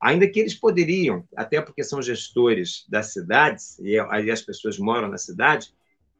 [0.00, 5.08] Ainda que eles poderiam, até porque são gestores das cidades, e aí as pessoas moram
[5.08, 5.72] na cidade,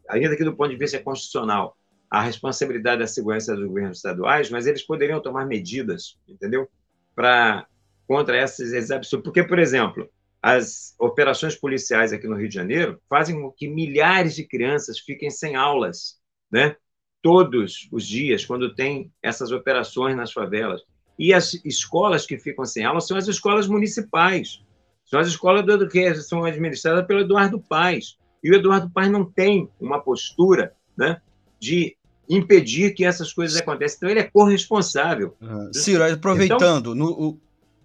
[0.08, 1.76] ainda que do ponto de vista constitucional,
[2.10, 6.68] a responsabilidade da segurança dos governos estaduais, mas eles poderiam tomar medidas, entendeu?
[7.14, 7.66] Para
[8.06, 9.24] contra esses, esses absurdos.
[9.24, 10.08] Porque, por exemplo,
[10.42, 15.30] as operações policiais aqui no Rio de Janeiro fazem com que milhares de crianças fiquem
[15.30, 16.76] sem aulas, né?
[17.22, 20.82] Todos os dias, quando tem essas operações nas favelas.
[21.18, 24.62] E as escolas que ficam sem aulas são as escolas municipais.
[25.04, 28.16] São as escolas do, que são administradas pelo Eduardo Paes.
[28.42, 31.20] E o Eduardo Paes não tem uma postura né,
[31.60, 31.96] de
[32.28, 33.96] impedir que essas coisas aconteçam.
[33.98, 35.36] Então, ele é corresponsável.
[35.40, 35.72] Uhum.
[35.72, 37.40] Ciro, aproveitando, então, no, o,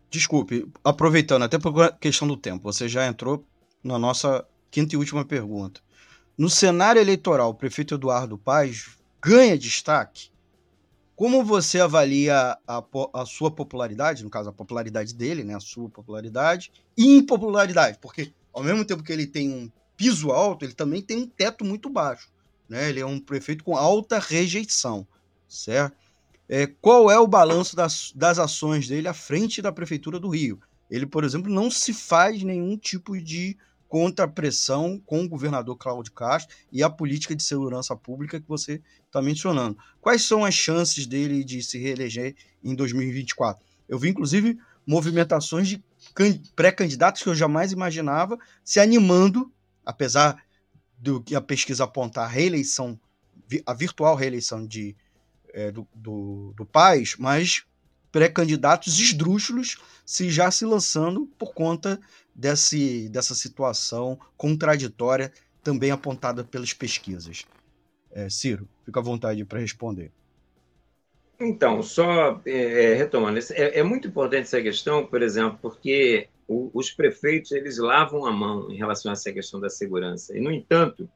[0.09, 3.45] desculpe, aproveitando, até por questão do tempo, você já entrou
[3.83, 5.81] na nossa quinta e última pergunta.
[6.37, 10.29] No cenário eleitoral, o prefeito Eduardo Paes ganha destaque.
[11.15, 15.89] Como você avalia a, a, sua popularidade, no caso, a popularidade dele, né, a sua
[15.89, 17.97] popularidade, e impopularidade?
[17.99, 21.65] Porque, ao mesmo tempo que ele tem um piso alto, ele também tem um teto
[21.65, 22.29] muito baixo.
[22.69, 22.89] Né?
[22.89, 25.07] Ele é um prefeito com alta rejeição,
[25.47, 25.97] certo?
[26.47, 30.59] É, qual é o balanço das, das ações dele à frente da Prefeitura do Rio?
[30.89, 33.57] Ele, por exemplo, não se faz nenhum tipo de
[33.87, 39.21] contrapressão com o governador Cláudio Castro e a política de segurança pública que você está
[39.21, 39.77] mencionando.
[40.01, 43.63] Quais são as chances dele de se reeleger em 2024?
[43.87, 45.83] Eu vi, inclusive, movimentações de
[46.55, 49.51] pré-candidatos que eu jamais imaginava se animando,
[49.85, 50.41] apesar
[50.97, 52.99] do que a pesquisa apontar a reeleição,
[53.65, 54.95] a virtual reeleição de,
[55.53, 57.63] é, do, do, do Paz, mas
[58.11, 61.99] pré-candidatos esdrúxulos se já se lançando por conta
[62.37, 65.33] desse, dessa situação contraditória
[65.63, 67.43] também apontada pelas pesquisas.
[68.11, 70.11] É, Ciro, fica à vontade para responder.
[71.39, 76.71] Então, só é, é retomando, é, é, muito importante essa questão, por exemplo, porque o,
[76.73, 80.35] os prefeitos eles lavam a mão em relação a essa questão da segurança.
[80.35, 81.09] E, no entanto,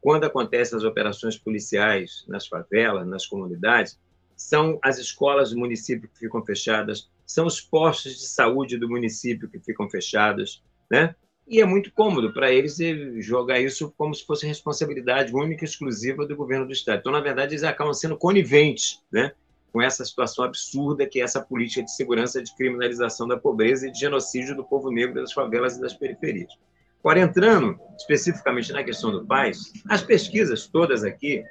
[0.00, 3.98] quando acontecem as operações policiais nas favelas, nas comunidades,
[4.36, 9.48] são as escolas do município que ficam fechadas, são os postos de saúde do município
[9.48, 11.14] que ficam fechados, né?
[11.46, 12.78] E é muito cômodo para eles
[13.18, 17.00] jogar isso como se fosse responsabilidade única e exclusiva do governo do Estado.
[17.00, 19.32] Então, na verdade, eles acabam sendo coniventes né,
[19.72, 23.90] com essa situação absurda que é essa política de segurança de criminalização da pobreza e
[23.90, 26.52] de genocídio do povo negro das favelas e das periferias.
[27.00, 31.42] Agora, entrando especificamente na questão do Paz, as pesquisas todas aqui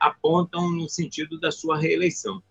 [0.00, 2.42] apontam no sentido da sua reeleição.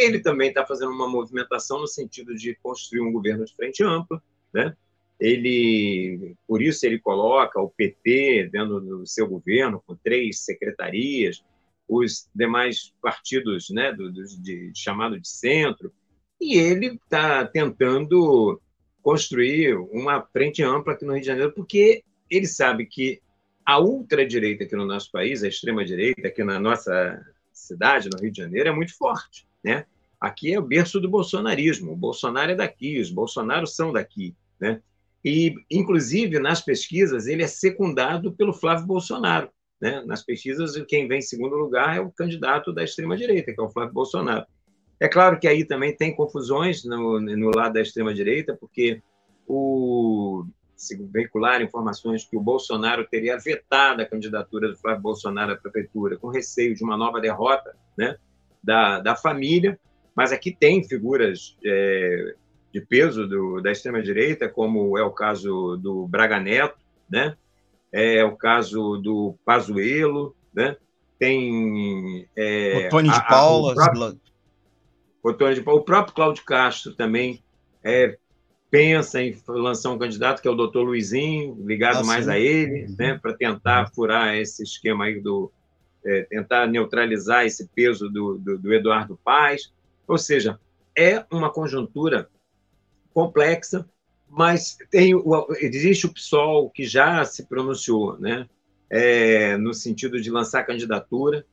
[0.00, 4.22] Ele também está fazendo uma movimentação no sentido de construir um governo de frente ampla,
[4.52, 4.74] né?
[5.20, 11.44] Ele, por isso ele coloca o PT dentro do seu governo com três secretarias,
[11.86, 15.92] os demais partidos, né, do, do de, chamado de centro,
[16.40, 18.58] e ele está tentando
[19.02, 23.20] construir uma frente ampla aqui no Rio de Janeiro, porque ele sabe que
[23.66, 27.20] a ultradireita aqui no nosso país, a extrema-direita aqui na nossa
[27.52, 29.46] cidade, no Rio de Janeiro, é muito forte.
[29.62, 29.84] Né?
[30.20, 31.92] Aqui é o berço do bolsonarismo.
[31.92, 34.34] O Bolsonaro é daqui, os Bolsonaros são daqui.
[34.60, 34.80] Né?
[35.24, 39.50] E, inclusive, nas pesquisas, ele é secundado pelo Flávio Bolsonaro.
[39.80, 40.02] Né?
[40.06, 43.70] Nas pesquisas, quem vem em segundo lugar é o candidato da extrema-direita, que é o
[43.70, 44.46] Flávio Bolsonaro.
[44.98, 49.02] É claro que aí também tem confusões no, no lado da extrema-direita, porque
[49.46, 50.44] o,
[50.80, 56.16] se veicular informações que o Bolsonaro teria vetado a candidatura do Flávio Bolsonaro à prefeitura,
[56.16, 58.16] com receio de uma nova derrota né,
[58.62, 59.78] da, da família,
[60.14, 62.34] mas aqui tem figuras é,
[62.72, 67.36] de peso do, da extrema-direita, como é o caso do Braga Neto, né,
[67.92, 70.76] é o caso do Pazuello, né,
[71.18, 72.28] tem...
[72.36, 73.74] É, o Tony de Paula,
[75.22, 77.42] o, Tony de Paula, o próprio Cláudio Castro também
[77.82, 78.16] é,
[78.70, 82.86] pensa em lançar um candidato que é o doutor Luizinho, ligado ah, mais a ele,
[82.86, 82.96] uhum.
[82.98, 85.52] né, para tentar furar esse esquema aí do.
[86.04, 89.72] É, tentar neutralizar esse peso do, do, do Eduardo Paes.
[90.08, 90.58] Ou seja,
[90.96, 92.28] é uma conjuntura
[93.12, 93.88] complexa,
[94.28, 98.48] mas tem o, existe o PSOL que já se pronunciou, né,
[98.88, 101.44] é, no sentido de lançar candidatura.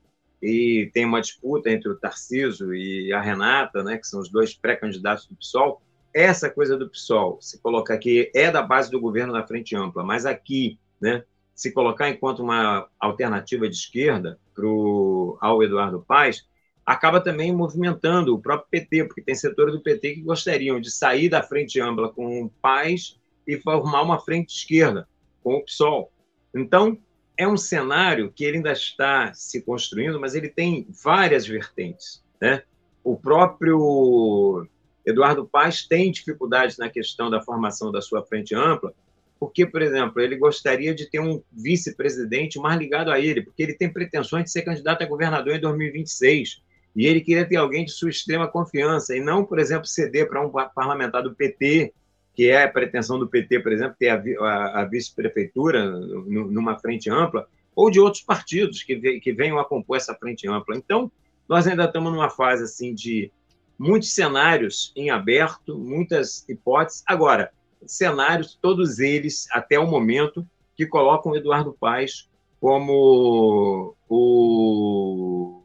[0.42, 4.54] e tem uma disputa entre o Tarciso e a Renata, né, que são os dois
[4.54, 5.82] pré-candidatos do PSOL,
[6.14, 10.04] essa coisa do PSOL, se colocar aqui, é da base do governo da Frente Ampla,
[10.04, 11.24] mas aqui, né,
[11.58, 16.48] se colocar enquanto uma alternativa de esquerda pro, ao Eduardo Paes,
[16.86, 21.30] acaba também movimentando o próprio PT, porque tem setores do PT que gostariam de sair
[21.30, 25.10] da Frente Ampla com o Paes e formar uma frente esquerda
[25.44, 26.12] com o PSOL.
[26.56, 26.96] Então,
[27.36, 32.24] é um cenário que ele ainda está se construindo, mas ele tem várias vertentes.
[32.40, 32.62] Né?
[33.04, 34.68] O próprio
[35.04, 38.94] Eduardo Paes tem dificuldades na questão da formação da sua frente ampla,
[39.40, 43.74] porque, por exemplo, ele gostaria de ter um vice-presidente mais ligado a ele, porque ele
[43.74, 46.62] tem pretensões de ser candidato a governador em 2026.
[46.96, 50.46] E ele queria ter alguém de sua extrema confiança, e não, por exemplo, ceder para
[50.46, 51.94] um parlamentar do PT,
[52.34, 57.10] que é a pretensão do PT, por exemplo, ter a, a, a vice-prefeitura numa frente
[57.10, 60.76] ampla, ou de outros partidos que, que venham a compor essa frente ampla.
[60.76, 61.12] Então,
[61.48, 63.32] nós ainda estamos numa fase assim de
[63.78, 67.04] muitos cenários em aberto, muitas hipóteses.
[67.06, 67.52] Agora,
[67.88, 72.30] cenários, todos eles, até o momento, que colocam Eduardo Paes
[72.60, 75.64] como o,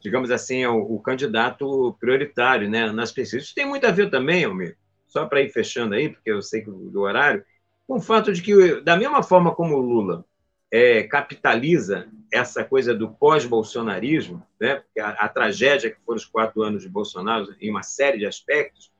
[0.00, 3.46] digamos assim, o, o candidato prioritário né, nas pesquisas.
[3.46, 4.76] Isso tem muito a ver também, Almir,
[5.06, 7.44] só para ir fechando aí, porque eu sei que do horário,
[7.86, 10.24] com o fato de que, da mesma forma como o Lula
[10.70, 16.82] é, capitaliza essa coisa do pós-bolsonarismo, né, a, a, tragédia que foram os quatro anos
[16.82, 18.92] de Bolsonaro em uma série de aspectos,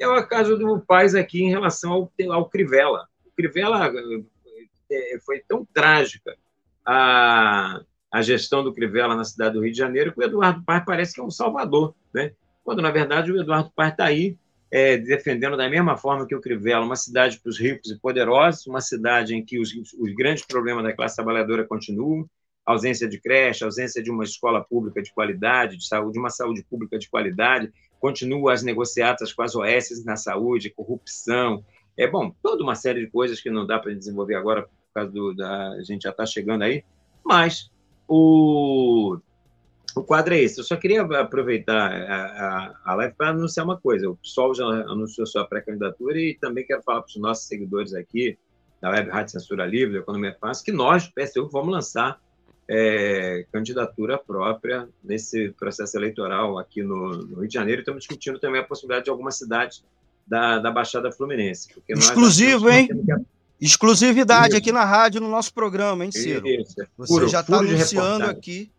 [0.00, 3.06] é o caso do Paz aqui em relação ao, ao Crivella.
[3.26, 3.92] O Crivella
[4.90, 6.36] é, foi tão trágica
[6.84, 7.80] a,
[8.10, 11.14] a gestão do Crivella na cidade do Rio de Janeiro que o Eduardo Paz parece
[11.14, 12.32] que é um salvador, né?
[12.64, 14.36] quando, na verdade, o Eduardo Paz está aí
[14.70, 18.66] é, defendendo da mesma forma que o Crivella, uma cidade para os ricos e poderosos,
[18.66, 22.28] uma cidade em que os, os grandes problemas da classe trabalhadora continuam,
[22.64, 26.98] ausência de creche, ausência de uma escola pública de qualidade, de saúde, uma saúde pública
[26.98, 31.64] de qualidade, continua as negociatas com as OS na saúde, corrupção,
[31.96, 35.12] é bom, toda uma série de coisas que não dá para desenvolver agora por causa
[35.12, 36.82] do, da a gente já está chegando aí,
[37.24, 37.70] mas
[38.08, 39.18] o
[39.94, 40.60] o quadro é esse.
[40.60, 44.08] Eu só queria aproveitar a, a, a live para anunciar uma coisa.
[44.08, 48.38] O PSOL já anunciou sua pré-candidatura e também quero falar para os nossos seguidores aqui
[48.80, 52.20] da Web Rádio Censura Livre, Economia Fácil, que nós, do PSU, vamos lançar
[52.72, 57.80] é, candidatura própria nesse processo eleitoral aqui no, no, Rio de Janeiro.
[57.80, 59.84] Estamos discutindo também a possibilidade de algumas cidades
[60.24, 61.68] da, da Baixada Fluminense.
[61.88, 62.88] Exclusivo, hein?
[63.60, 64.58] Exclusividade Isso.
[64.58, 66.46] aqui na rádio, no nosso programa, hein, Ciro?
[66.46, 66.76] Isso.
[66.96, 68.70] Você furo, já está anunciando aqui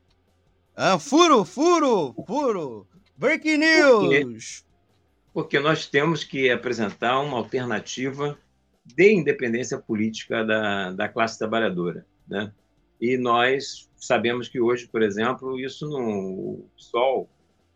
[0.73, 2.87] ah, furo, furo, furo.
[3.17, 4.63] Breaking news.
[5.33, 8.37] Porque, porque nós temos que apresentar uma alternativa
[8.85, 12.53] de independência política da, da classe trabalhadora, né?
[13.01, 17.27] E nós sabemos que hoje, por exemplo, isso no Sol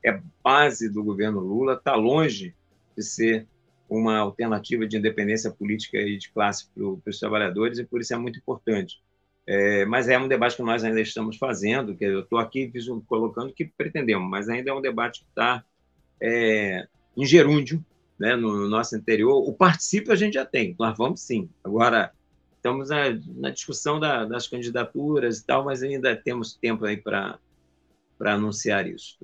[0.05, 2.53] é base do governo Lula, está longe
[2.95, 3.47] de ser
[3.89, 8.17] uma alternativa de independência política e de classe para os trabalhadores, e por isso é
[8.17, 9.01] muito importante.
[9.47, 12.71] É, mas é um debate que nós ainda estamos fazendo, que eu estou aqui
[13.07, 15.63] colocando que pretendemos, mas ainda é um debate que está
[16.21, 17.83] é, em gerúndio,
[18.19, 19.47] né, no nosso interior.
[19.47, 21.49] O participe a gente já tem, nós vamos sim.
[21.63, 22.11] Agora,
[22.65, 23.03] estamos na,
[23.35, 27.39] na discussão da, das candidaturas e tal, mas ainda temos tempo aí para
[28.19, 29.19] anunciar isso.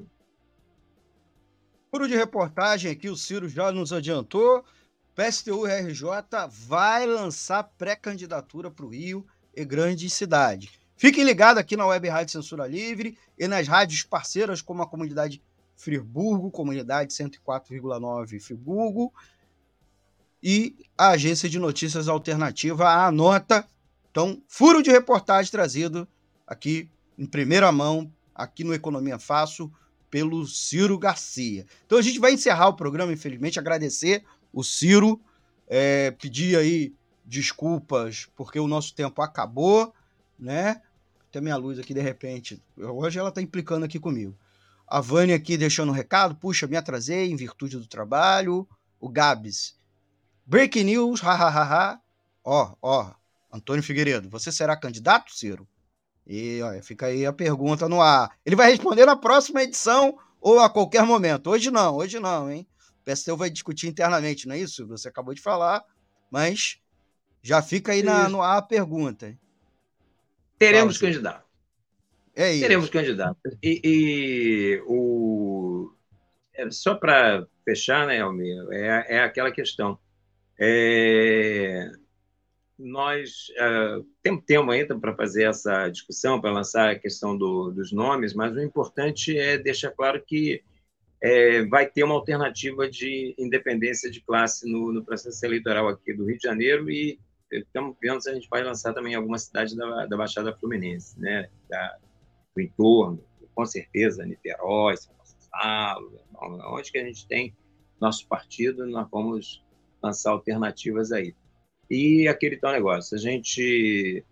[1.90, 4.64] Furo de reportagem aqui, o Ciro já nos adiantou.
[5.16, 6.06] PSTU-RJ
[6.50, 9.26] vai lançar pré-candidatura para o Rio
[9.56, 10.72] e grande cidade.
[10.96, 15.42] Fiquem ligados aqui na Web Rádio Censura Livre e nas rádios parceiras como a comunidade
[15.76, 19.12] Friburgo, comunidade 104,9 Friburgo
[20.42, 23.68] e a agência de notícias alternativa a Nota.
[24.10, 26.08] Então, furo de reportagem trazido
[26.46, 29.72] aqui em primeira mão, aqui no Economia Fácil,
[30.10, 31.66] pelo Ciro Garcia.
[31.86, 35.22] Então a gente vai encerrar o programa, infelizmente, agradecer o Ciro,
[35.68, 39.94] é, pedir aí desculpas porque o nosso tempo acabou,
[40.38, 40.82] né?
[41.32, 42.62] Tem minha luz aqui de repente.
[42.78, 44.38] Hoje ela tá implicando aqui comigo.
[44.86, 46.36] A Vânia aqui deixando um recado.
[46.36, 48.68] Puxa, me atrasei em virtude do trabalho.
[49.00, 49.76] O Gabs.
[50.46, 52.00] Breaking news, hahaha.
[52.44, 53.14] Ó, ó.
[53.52, 55.68] Antônio Figueiredo, você será candidato, Ciro?
[56.26, 58.32] E olha, fica aí a pergunta no ar.
[58.46, 61.50] Ele vai responder na próxima edição ou a qualquer momento.
[61.50, 62.66] Hoje não, hoje não, hein?
[63.02, 64.88] O PSTU vai discutir internamente, não é isso?
[64.88, 65.84] Você acabou de falar,
[66.30, 66.80] mas
[67.42, 69.38] já fica aí na, no ar a pergunta.
[70.58, 71.46] Teremos Fala, candidato.
[72.36, 72.62] É isso.
[72.62, 73.38] Teremos candidato.
[73.62, 75.92] E, e o...
[76.54, 79.98] É, só para fechar, né, Almir, é, é aquela questão.
[80.64, 81.92] É...
[82.78, 87.92] nós uh, temos tempo ainda para fazer essa discussão, para lançar a questão do, dos
[87.92, 90.64] nomes, mas o importante é deixar claro que
[91.22, 96.26] é, vai ter uma alternativa de independência de classe no, no, processo eleitoral aqui do
[96.26, 97.20] Rio de Janeiro e
[97.52, 101.20] estamos vendo se a gente vai lançar também em algumas cidades da, da Baixada Fluminense,
[101.20, 101.98] né, da,
[102.56, 106.20] do entorno, com certeza, Niterói, São Gonçalo,
[106.72, 107.56] onde que a gente tem
[108.00, 109.64] nosso partido, nós vamos
[110.02, 111.34] lançar alternativas aí.
[111.90, 114.24] E aquele tal negócio, a gente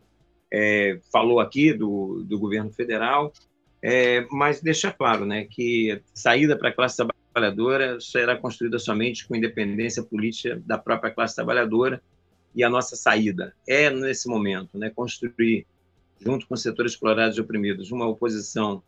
[0.52, 3.34] é, falou aqui do, do governo federal,
[3.82, 6.98] é, mas deixa claro né, que saída para a classe
[7.34, 12.02] trabalhadora será construída somente com independência política da própria classe trabalhadora
[12.56, 15.66] e a nossa saída é, nesse momento, né, construir,
[16.20, 18.84] junto com setores explorados e oprimidos, uma oposição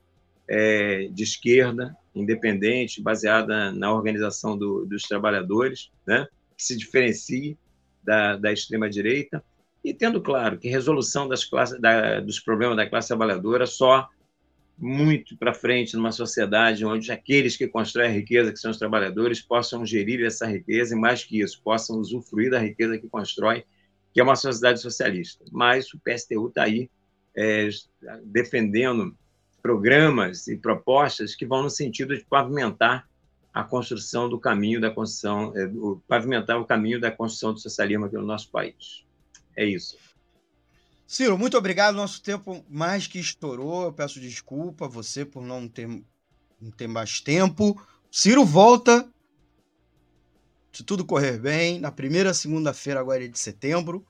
[0.48, 6.28] é, de esquerda, independente, baseada na organização do, dos trabalhadores, né,
[6.62, 7.58] que se diferencie
[8.04, 9.44] da, da extrema-direita,
[9.84, 14.08] e tendo claro que resolução das classes, da, dos problemas da classe trabalhadora só
[14.78, 19.42] muito para frente numa sociedade onde aqueles que constroem a riqueza, que são os trabalhadores,
[19.42, 23.64] possam gerir essa riqueza e, mais que isso, possam usufruir da riqueza que constrói,
[24.14, 25.44] que é uma sociedade socialista.
[25.52, 26.90] Mas o PSTU está aí
[27.36, 27.70] é,
[28.24, 29.16] defendendo
[29.64, 33.08] programas e propostas que vão no sentido de pavimentar
[33.54, 35.70] a construção do caminho da construção, é,
[36.08, 39.06] pavimentar o caminho da construção do socialismo aqui no nosso país.
[39.56, 39.98] É isso.
[41.06, 41.96] Ciro, muito obrigado.
[41.96, 43.84] Nosso tempo mais que estourou.
[43.84, 47.80] Eu peço desculpa a você por não ter, não ter mais tempo.
[48.10, 49.10] Ciro volta,
[50.72, 54.06] se tudo correr bem, na primeira segunda-feira agora de setembro.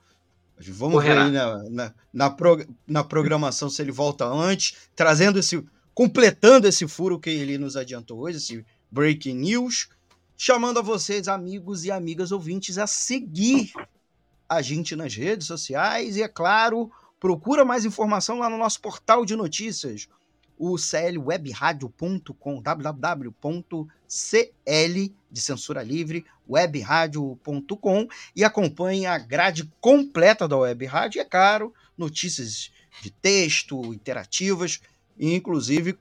[0.68, 1.24] Vamos Correrá.
[1.24, 5.64] ver aí na, na, na, pro, na, programação se ele volta antes, trazendo esse.
[5.92, 9.88] completando esse furo que ele nos adiantou hoje, esse breaking news.
[10.36, 13.72] Chamando a vocês, amigos e amigas ouvintes, a seguir
[14.48, 19.24] a gente nas redes sociais e, é claro, procura mais informação lá no nosso portal
[19.24, 20.08] de notícias,
[20.58, 23.88] o clwebradio.com, www.cl
[25.30, 32.70] de censura livre, webradio.com e acompanhe a grade completa da Web Rádio, é claro, notícias
[33.00, 34.80] de texto, interativas,
[35.18, 35.98] inclusive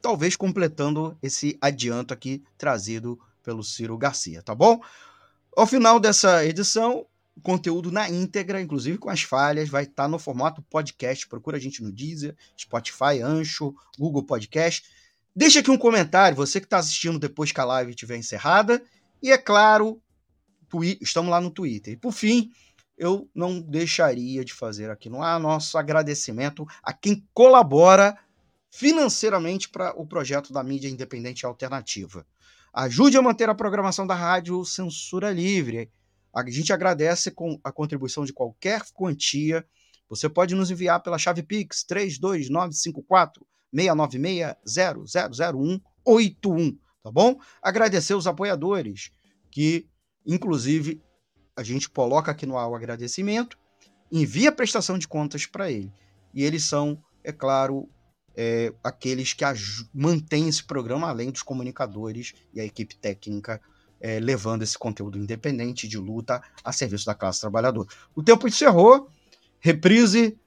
[0.00, 4.80] talvez completando esse adianto aqui trazido pelo Ciro Garcia, tá bom?
[5.56, 10.08] Ao final dessa edição, o conteúdo na íntegra, inclusive com as falhas, vai estar tá
[10.08, 11.26] no formato podcast.
[11.28, 14.84] Procura a gente no Deezer, Spotify, Ancho, Google Podcast.
[15.34, 18.82] Deixa aqui um comentário, você que está assistindo depois que a live estiver encerrada.
[19.22, 20.02] E é claro,
[21.00, 21.94] estamos lá no Twitter.
[21.94, 22.50] E por fim,
[22.96, 28.18] eu não deixaria de fazer aqui no ar nosso agradecimento a quem colabora
[28.70, 32.26] financeiramente para o projeto da mídia independente alternativa.
[32.72, 35.90] Ajude a manter a programação da rádio Censura Livre.
[36.34, 39.66] A gente agradece com a contribuição de qualquer quantia.
[40.08, 44.56] Você pode nos enviar pela chave Pix 32954 696
[45.34, 47.38] 000181, tá bom?
[47.62, 49.10] Agradecer os apoiadores,
[49.50, 49.88] que
[50.26, 51.02] inclusive
[51.56, 53.58] a gente coloca aqui no ar o agradecimento,
[54.12, 55.92] envia a prestação de contas para ele.
[56.32, 57.88] E eles são, é claro,
[58.40, 59.44] é, aqueles que
[59.92, 63.60] mantêm esse programa, além dos comunicadores e a equipe técnica
[64.00, 67.88] é, levando esse conteúdo independente de luta a serviço da classe trabalhadora.
[68.14, 69.08] O tempo encerrou,
[69.58, 70.38] reprise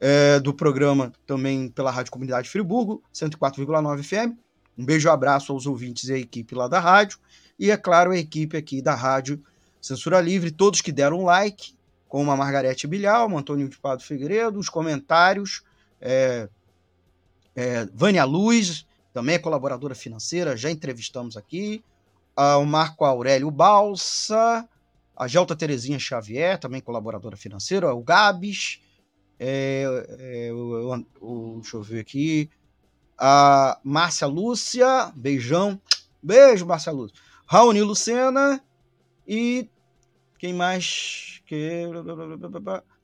[0.00, 4.38] é, do programa também pela Rádio Comunidade Friburgo, 104,9 FM.
[4.78, 7.18] Um beijo e um abraço aos ouvintes e à equipe lá da rádio.
[7.58, 9.42] E, é claro, a equipe aqui da rádio
[9.82, 11.74] Censura Livre, todos que deram like,
[12.08, 15.64] como a Margarete Bilhal, Antônio de Pado Figueiredo, os comentários,
[16.00, 16.48] é,
[17.54, 21.82] é, Vânia Luz, também é colaboradora financeira, já entrevistamos aqui,
[22.36, 24.68] o Marco Aurélio Balsa,
[25.16, 28.80] a Gelta Terezinha Xavier, também colaboradora financeira, o Gabs,
[29.38, 29.84] é,
[30.18, 32.50] é, o, o, deixa eu ver aqui,
[33.16, 35.80] a Márcia Lúcia, beijão,
[36.20, 37.16] beijo Márcia Lúcia,
[37.46, 38.60] Raoni Lucena
[39.26, 39.68] e
[40.38, 41.40] quem mais?
[41.46, 41.84] Que...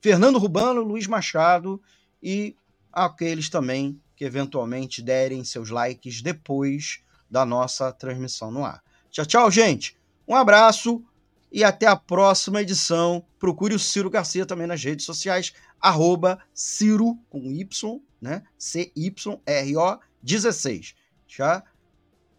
[0.01, 1.81] Fernando Rubano, Luiz Machado
[2.21, 2.55] e
[2.91, 8.83] aqueles também que eventualmente derem seus likes depois da nossa transmissão no ar.
[9.09, 9.97] Tchau, tchau, gente.
[10.27, 11.03] Um abraço
[11.51, 13.25] e até a próxima edição.
[13.39, 18.43] Procure o Ciro Garcia também nas redes sociais, arroba Ciro com Y, né?
[18.59, 20.93] C-Y-R-O 16.
[21.27, 21.63] Já?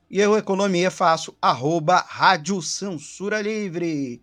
[0.09, 4.23] E eu, Economia, faço arroba Rádio Censura Livre.